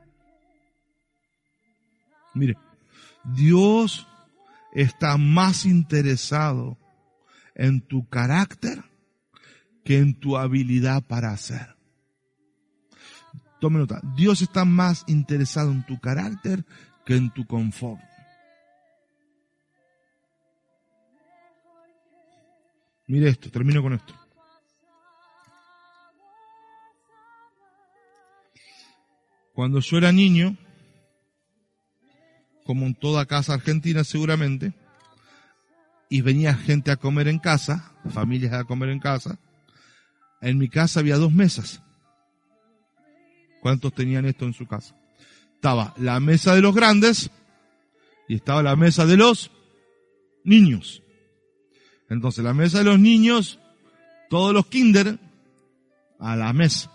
Mire, 2.35 2.55
Dios 3.35 4.05
está 4.75 5.17
más 5.17 5.65
interesado 5.65 6.77
en 7.55 7.81
tu 7.81 8.07
carácter 8.07 8.83
que 9.83 9.97
en 9.97 10.19
tu 10.19 10.37
habilidad 10.37 11.03
para 11.03 11.31
hacer. 11.31 11.75
Tome 13.59 13.79
nota, 13.79 14.01
Dios 14.15 14.41
está 14.41 14.65
más 14.65 15.03
interesado 15.07 15.71
en 15.71 15.85
tu 15.85 15.99
carácter 15.99 16.65
que 17.05 17.15
en 17.15 17.31
tu 17.31 17.45
confort. 17.45 18.01
Mire 23.07 23.29
esto, 23.29 23.51
termino 23.51 23.81
con 23.81 23.93
esto. 23.93 24.15
Cuando 29.53 29.79
yo 29.81 29.97
era 29.97 30.11
niño, 30.11 30.57
como 32.63 32.85
en 32.85 32.95
toda 32.95 33.25
casa 33.25 33.53
argentina 33.53 34.03
seguramente, 34.03 34.73
y 36.11 36.19
venía 36.19 36.53
gente 36.53 36.91
a 36.91 36.97
comer 36.97 37.29
en 37.29 37.39
casa, 37.39 37.93
familias 38.13 38.51
a 38.51 38.65
comer 38.65 38.89
en 38.89 38.99
casa, 38.99 39.39
en 40.41 40.57
mi 40.57 40.67
casa 40.67 40.99
había 40.99 41.15
dos 41.15 41.31
mesas. 41.31 41.81
¿Cuántos 43.61 43.93
tenían 43.93 44.25
esto 44.25 44.43
en 44.43 44.53
su 44.53 44.67
casa? 44.67 44.93
Estaba 45.55 45.93
la 45.97 46.19
mesa 46.19 46.53
de 46.53 46.61
los 46.61 46.75
grandes 46.75 47.31
y 48.27 48.35
estaba 48.35 48.61
la 48.61 48.75
mesa 48.75 49.05
de 49.05 49.15
los 49.15 49.51
niños. 50.43 51.01
Entonces 52.09 52.43
la 52.43 52.53
mesa 52.53 52.79
de 52.79 52.83
los 52.83 52.99
niños, 52.99 53.57
todos 54.29 54.53
los 54.53 54.65
kinder, 54.65 55.17
a 56.19 56.35
la 56.35 56.51
mesa. 56.51 56.91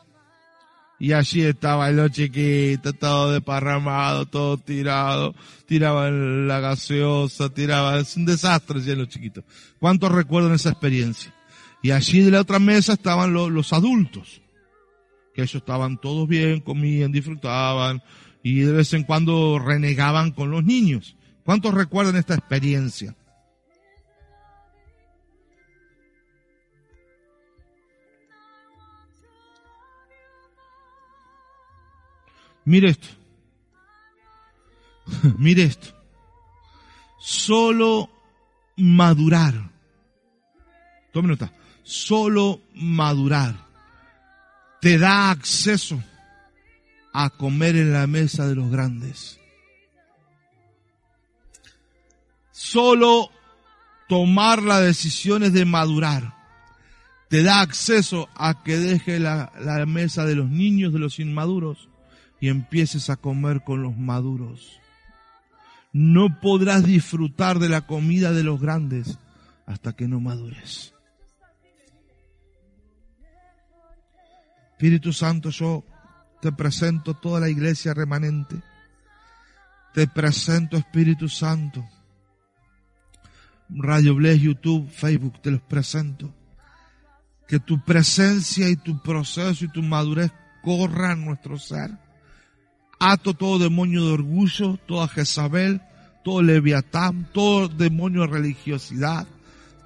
Y 0.98 1.12
allí 1.12 1.42
estaba 1.42 1.90
el 1.90 2.10
chiquito, 2.10 2.92
todo 2.94 3.32
desparramado, 3.32 4.26
todo 4.26 4.56
tirado, 4.56 5.34
tiraban 5.66 6.48
la 6.48 6.60
gaseosa, 6.60 7.50
tiraba, 7.50 7.98
es 7.98 8.16
un 8.16 8.24
desastre 8.24 8.96
los 8.96 9.08
chiquitos. 9.08 9.44
¿Cuántos 9.78 10.10
recuerdan 10.10 10.54
esa 10.54 10.70
experiencia? 10.70 11.34
Y 11.82 11.90
allí 11.90 12.22
de 12.22 12.30
la 12.30 12.40
otra 12.40 12.58
mesa 12.58 12.94
estaban 12.94 13.32
los 13.32 13.72
adultos, 13.72 14.40
que 15.34 15.42
ellos 15.42 15.56
estaban 15.56 16.00
todos 16.00 16.26
bien, 16.26 16.60
comían, 16.60 17.12
disfrutaban, 17.12 18.02
y 18.42 18.60
de 18.60 18.72
vez 18.72 18.94
en 18.94 19.02
cuando 19.02 19.58
renegaban 19.58 20.30
con 20.30 20.50
los 20.50 20.64
niños. 20.64 21.16
¿Cuántos 21.44 21.74
recuerdan 21.74 22.16
esta 22.16 22.34
experiencia? 22.34 23.14
Mire 32.66 32.90
esto. 32.90 33.08
Mire 35.38 35.62
esto. 35.62 35.88
Solo 37.18 38.10
madurar. 38.76 39.54
Tome 41.12 41.28
nota. 41.28 41.50
Solo 41.82 42.60
madurar 42.74 43.66
te 44.86 44.98
da 44.98 45.30
acceso 45.30 46.00
a 47.12 47.30
comer 47.30 47.74
en 47.76 47.92
la 47.92 48.06
mesa 48.06 48.46
de 48.46 48.54
los 48.54 48.70
grandes. 48.70 49.40
Solo 52.52 53.30
tomar 54.08 54.62
las 54.62 54.82
decisiones 54.82 55.52
de 55.52 55.64
madurar 55.64 56.34
te 57.28 57.42
da 57.42 57.62
acceso 57.62 58.28
a 58.36 58.62
que 58.62 58.76
deje 58.76 59.18
la, 59.18 59.52
la 59.58 59.84
mesa 59.86 60.24
de 60.24 60.36
los 60.36 60.48
niños, 60.48 60.92
de 60.92 61.00
los 61.00 61.18
inmaduros, 61.18 61.88
y 62.40 62.48
empieces 62.48 63.10
a 63.10 63.16
comer 63.16 63.62
con 63.64 63.82
los 63.82 63.96
maduros. 63.96 64.80
No 65.92 66.40
podrás 66.40 66.84
disfrutar 66.84 67.58
de 67.58 67.68
la 67.68 67.86
comida 67.86 68.32
de 68.32 68.42
los 68.42 68.60
grandes 68.60 69.18
hasta 69.64 69.94
que 69.94 70.06
no 70.06 70.20
madures. 70.20 70.92
Espíritu 74.72 75.12
Santo, 75.12 75.48
yo 75.48 75.84
te 76.42 76.52
presento 76.52 77.14
toda 77.14 77.40
la 77.40 77.48
iglesia 77.48 77.94
remanente. 77.94 78.56
Te 79.94 80.06
presento 80.06 80.76
Espíritu 80.76 81.28
Santo. 81.28 81.82
Radio 83.70 84.14
Bless, 84.14 84.40
YouTube, 84.40 84.90
Facebook, 84.90 85.40
te 85.40 85.50
los 85.50 85.62
presento. 85.62 86.32
Que 87.48 87.58
tu 87.58 87.82
presencia 87.82 88.68
y 88.68 88.76
tu 88.76 89.00
proceso 89.00 89.64
y 89.64 89.68
tu 89.68 89.82
madurez 89.82 90.30
corran 90.62 91.24
nuestro 91.24 91.58
ser 91.58 92.05
Ato 92.98 93.34
todo 93.34 93.58
demonio 93.58 94.06
de 94.06 94.12
orgullo, 94.12 94.78
toda 94.86 95.08
Jezabel, 95.08 95.82
todo 96.24 96.42
leviatán, 96.42 97.28
todo 97.32 97.68
demonio 97.68 98.22
de 98.22 98.28
religiosidad, 98.28 99.26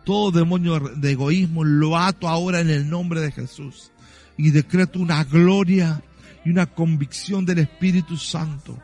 todo 0.05 0.31
demonio 0.31 0.79
de 0.79 1.13
egoísmo, 1.13 1.65
lo 1.65 1.99
ato 1.99 2.29
ahora 2.29 2.61
en 2.61 2.71
el 2.71 2.89
nombre 2.89 3.21
de 3.21 3.33
Jesús. 3.33 3.91
Y 4.37 4.51
decreto 4.51 5.01
una 5.01 5.25
gloria 5.25 6.03
y 6.45 6.51
una 6.51 6.67
convicción 6.67 7.45
del 7.45 7.59
Espíritu 7.59 8.17
Santo. 8.17 8.79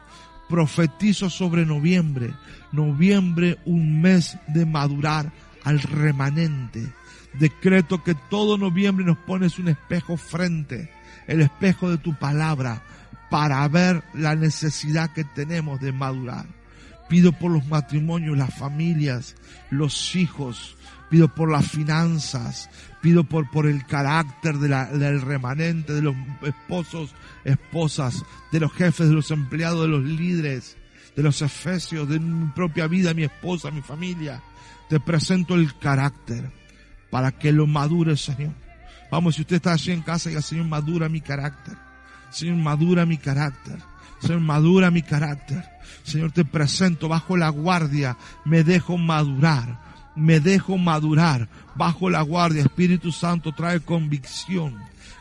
Profetizo 0.48 1.30
sobre 1.30 1.64
noviembre. 1.64 2.34
Noviembre, 2.72 3.58
un 3.64 4.00
mes 4.02 4.38
de 4.48 4.66
madurar 4.66 5.32
al 5.64 5.80
remanente. 5.80 6.92
Decreto 7.38 8.02
que 8.02 8.14
todo 8.30 8.58
noviembre 8.58 9.04
nos 9.04 9.18
pones 9.18 9.58
un 9.58 9.68
espejo 9.68 10.16
frente, 10.16 10.90
el 11.26 11.42
espejo 11.42 11.90
de 11.90 11.98
tu 11.98 12.14
palabra, 12.14 12.82
para 13.30 13.66
ver 13.68 14.02
la 14.14 14.34
necesidad 14.34 15.12
que 15.12 15.24
tenemos 15.24 15.80
de 15.80 15.92
madurar. 15.92 16.46
Pido 17.08 17.32
por 17.32 17.50
los 17.50 17.66
matrimonios, 17.66 18.36
las 18.36 18.54
familias, 18.54 19.36
los 19.70 20.16
hijos, 20.16 20.76
pido 21.08 21.28
por 21.28 21.50
las 21.50 21.68
finanzas, 21.70 22.68
pido 23.00 23.24
por, 23.24 23.50
por 23.50 23.66
el 23.66 23.86
carácter 23.86 24.56
del 24.58 25.20
remanente, 25.22 25.92
de 25.92 26.02
los 26.02 26.16
esposos, 26.42 27.14
esposas, 27.44 28.24
de 28.50 28.60
los 28.60 28.72
jefes, 28.72 29.08
de 29.08 29.14
los 29.14 29.30
empleados, 29.30 29.82
de 29.82 29.88
los 29.88 30.02
líderes, 30.02 30.76
de 31.14 31.22
los 31.22 31.42
efesios, 31.42 32.08
de 32.08 32.18
mi 32.18 32.50
propia 32.52 32.88
vida, 32.88 33.14
mi 33.14 33.24
esposa, 33.24 33.70
mi 33.70 33.82
familia. 33.82 34.42
Te 34.88 35.00
presento 35.00 35.54
el 35.54 35.76
carácter 35.78 36.50
para 37.10 37.32
que 37.32 37.52
lo 37.52 37.66
madure, 37.66 38.16
Señor. 38.16 38.52
Vamos, 39.10 39.36
si 39.36 39.42
usted 39.42 39.56
está 39.56 39.72
allí 39.72 39.92
en 39.92 40.02
casa, 40.02 40.30
y 40.30 40.42
Señor, 40.42 40.66
madura 40.66 41.08
mi 41.08 41.20
carácter. 41.20 41.85
Señor, 42.30 42.56
madura 42.56 43.06
mi 43.06 43.18
carácter. 43.18 43.78
Señor, 44.20 44.40
madura 44.40 44.90
mi 44.90 45.02
carácter. 45.02 45.64
Señor, 46.02 46.32
te 46.32 46.44
presento 46.44 47.08
bajo 47.08 47.36
la 47.36 47.48
guardia. 47.48 48.16
Me 48.44 48.64
dejo 48.64 48.96
madurar. 48.96 49.80
Me 50.14 50.40
dejo 50.40 50.78
madurar 50.78 51.48
bajo 51.74 52.10
la 52.10 52.22
guardia. 52.22 52.62
Espíritu 52.62 53.12
Santo 53.12 53.52
trae 53.52 53.80
convicción. 53.80 54.74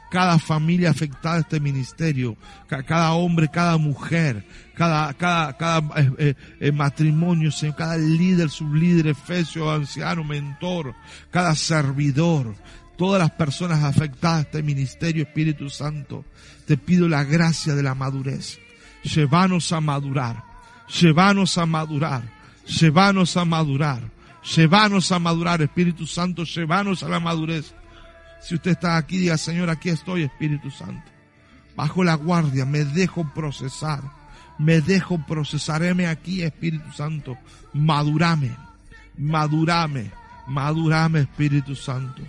Cada 0.09 0.39
familia 0.39 0.91
afectada 0.91 1.35
a 1.35 1.39
este 1.39 1.59
ministerio, 1.59 2.37
cada 2.67 3.11
hombre, 3.13 3.49
cada 3.49 3.77
mujer, 3.77 4.45
cada, 4.73 5.13
cada, 5.13 5.57
cada 5.57 5.99
eh, 5.99 6.11
eh, 6.17 6.35
eh, 6.61 6.71
matrimonio, 6.71 7.51
Señor, 7.51 7.75
cada 7.75 7.97
líder, 7.97 8.49
sublíder, 8.49 9.07
efesio, 9.07 9.69
anciano, 9.69 10.23
mentor, 10.23 10.95
cada 11.31 11.53
servidor, 11.55 12.55
todas 12.97 13.19
las 13.19 13.31
personas 13.31 13.83
afectadas 13.83 14.37
a 14.37 14.41
este 14.41 14.63
ministerio, 14.63 15.23
Espíritu 15.23 15.69
Santo, 15.69 16.25
te 16.65 16.77
pido 16.77 17.07
la 17.07 17.23
gracia 17.23 17.75
de 17.75 17.83
la 17.83 17.95
madurez. 17.95 18.59
Llévanos 19.03 19.71
a 19.71 19.81
madurar, 19.81 20.43
llévanos 20.87 21.57
a 21.57 21.65
madurar, 21.65 22.23
llévanos 22.65 23.37
a 23.37 23.45
madurar, 23.45 24.01
llévanos 24.55 25.11
a 25.11 25.19
madurar, 25.19 25.61
Espíritu 25.61 26.07
Santo, 26.07 26.43
llévanos 26.43 27.03
a 27.03 27.09
la 27.09 27.19
madurez. 27.19 27.73
Si 28.41 28.55
usted 28.55 28.71
está 28.71 28.97
aquí, 28.97 29.17
diga, 29.17 29.37
Señor, 29.37 29.69
aquí 29.69 29.89
estoy, 29.89 30.23
Espíritu 30.23 30.71
Santo. 30.71 31.11
Bajo 31.75 32.03
la 32.03 32.15
guardia, 32.15 32.65
me 32.65 32.85
dejo 32.85 33.27
procesar, 33.33 34.01
me 34.57 34.81
dejo 34.81 35.17
procesar. 35.25 35.83
Heme 35.83 36.07
aquí, 36.07 36.41
Espíritu 36.41 36.91
Santo, 36.91 37.37
madurame, 37.73 38.55
madurame, 39.17 40.11
madurame, 40.47 41.21
Espíritu 41.21 41.75
Santo. 41.75 42.21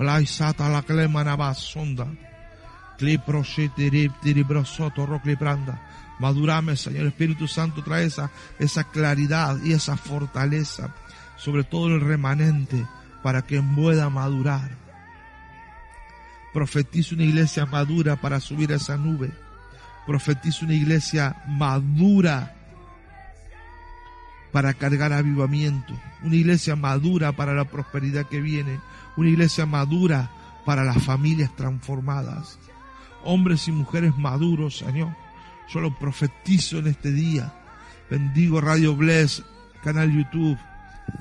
Plaisata 0.00 0.66
la 0.70 0.80
clemana 0.80 1.52
sonda. 1.52 2.06
Madurame, 6.18 6.74
Señor 6.74 7.06
Espíritu 7.06 7.46
Santo, 7.46 7.84
trae 7.84 8.06
esa, 8.06 8.30
esa 8.58 8.84
claridad 8.84 9.58
y 9.62 9.74
esa 9.74 9.98
fortaleza 9.98 10.94
sobre 11.36 11.64
todo 11.64 11.88
el 11.88 12.00
remanente 12.00 12.86
para 13.22 13.42
que 13.42 13.60
pueda 13.60 14.08
madurar. 14.08 14.70
Profetizo 16.54 17.14
una 17.14 17.24
iglesia 17.24 17.66
madura 17.66 18.16
para 18.16 18.40
subir 18.40 18.72
a 18.72 18.76
esa 18.76 18.96
nube. 18.96 19.30
Profetizo 20.06 20.64
una 20.64 20.74
iglesia 20.76 21.42
madura 21.46 22.54
para 24.50 24.72
cargar 24.72 25.12
avivamiento. 25.12 25.92
Una 26.22 26.36
iglesia 26.36 26.74
madura 26.74 27.32
para 27.32 27.52
la 27.52 27.66
prosperidad 27.66 28.26
que 28.26 28.40
viene. 28.40 28.80
Una 29.16 29.28
iglesia 29.28 29.66
madura 29.66 30.30
para 30.64 30.84
las 30.84 31.02
familias 31.02 31.54
transformadas 31.56 32.58
hombres 33.24 33.68
y 33.68 33.72
mujeres 33.72 34.16
maduros, 34.16 34.78
Señor. 34.78 35.14
Yo 35.68 35.80
lo 35.80 35.96
profetizo 35.98 36.78
en 36.78 36.88
este 36.88 37.12
día. 37.12 37.52
Bendigo 38.10 38.60
Radio 38.60 38.96
Bless, 38.96 39.42
canal 39.82 40.12
YouTube, 40.12 40.58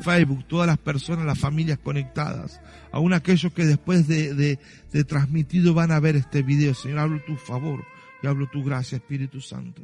Facebook, 0.02 0.46
todas 0.48 0.68
las 0.68 0.78
personas, 0.78 1.26
las 1.26 1.38
familias 1.38 1.78
conectadas, 1.80 2.62
aún 2.92 3.14
aquellos 3.14 3.54
que 3.54 3.66
después 3.66 4.08
de, 4.08 4.34
de, 4.34 4.60
de 4.92 5.04
transmitido 5.04 5.74
van 5.74 5.92
a 5.92 6.00
ver 6.00 6.16
este 6.16 6.42
video. 6.42 6.74
Señor, 6.74 7.00
hablo 7.00 7.22
tu 7.26 7.36
favor 7.36 7.84
y 8.24 8.28
hablo 8.28 8.48
tu 8.48 8.64
gracia, 8.64 8.98
Espíritu 8.98 9.40
Santo. 9.40 9.84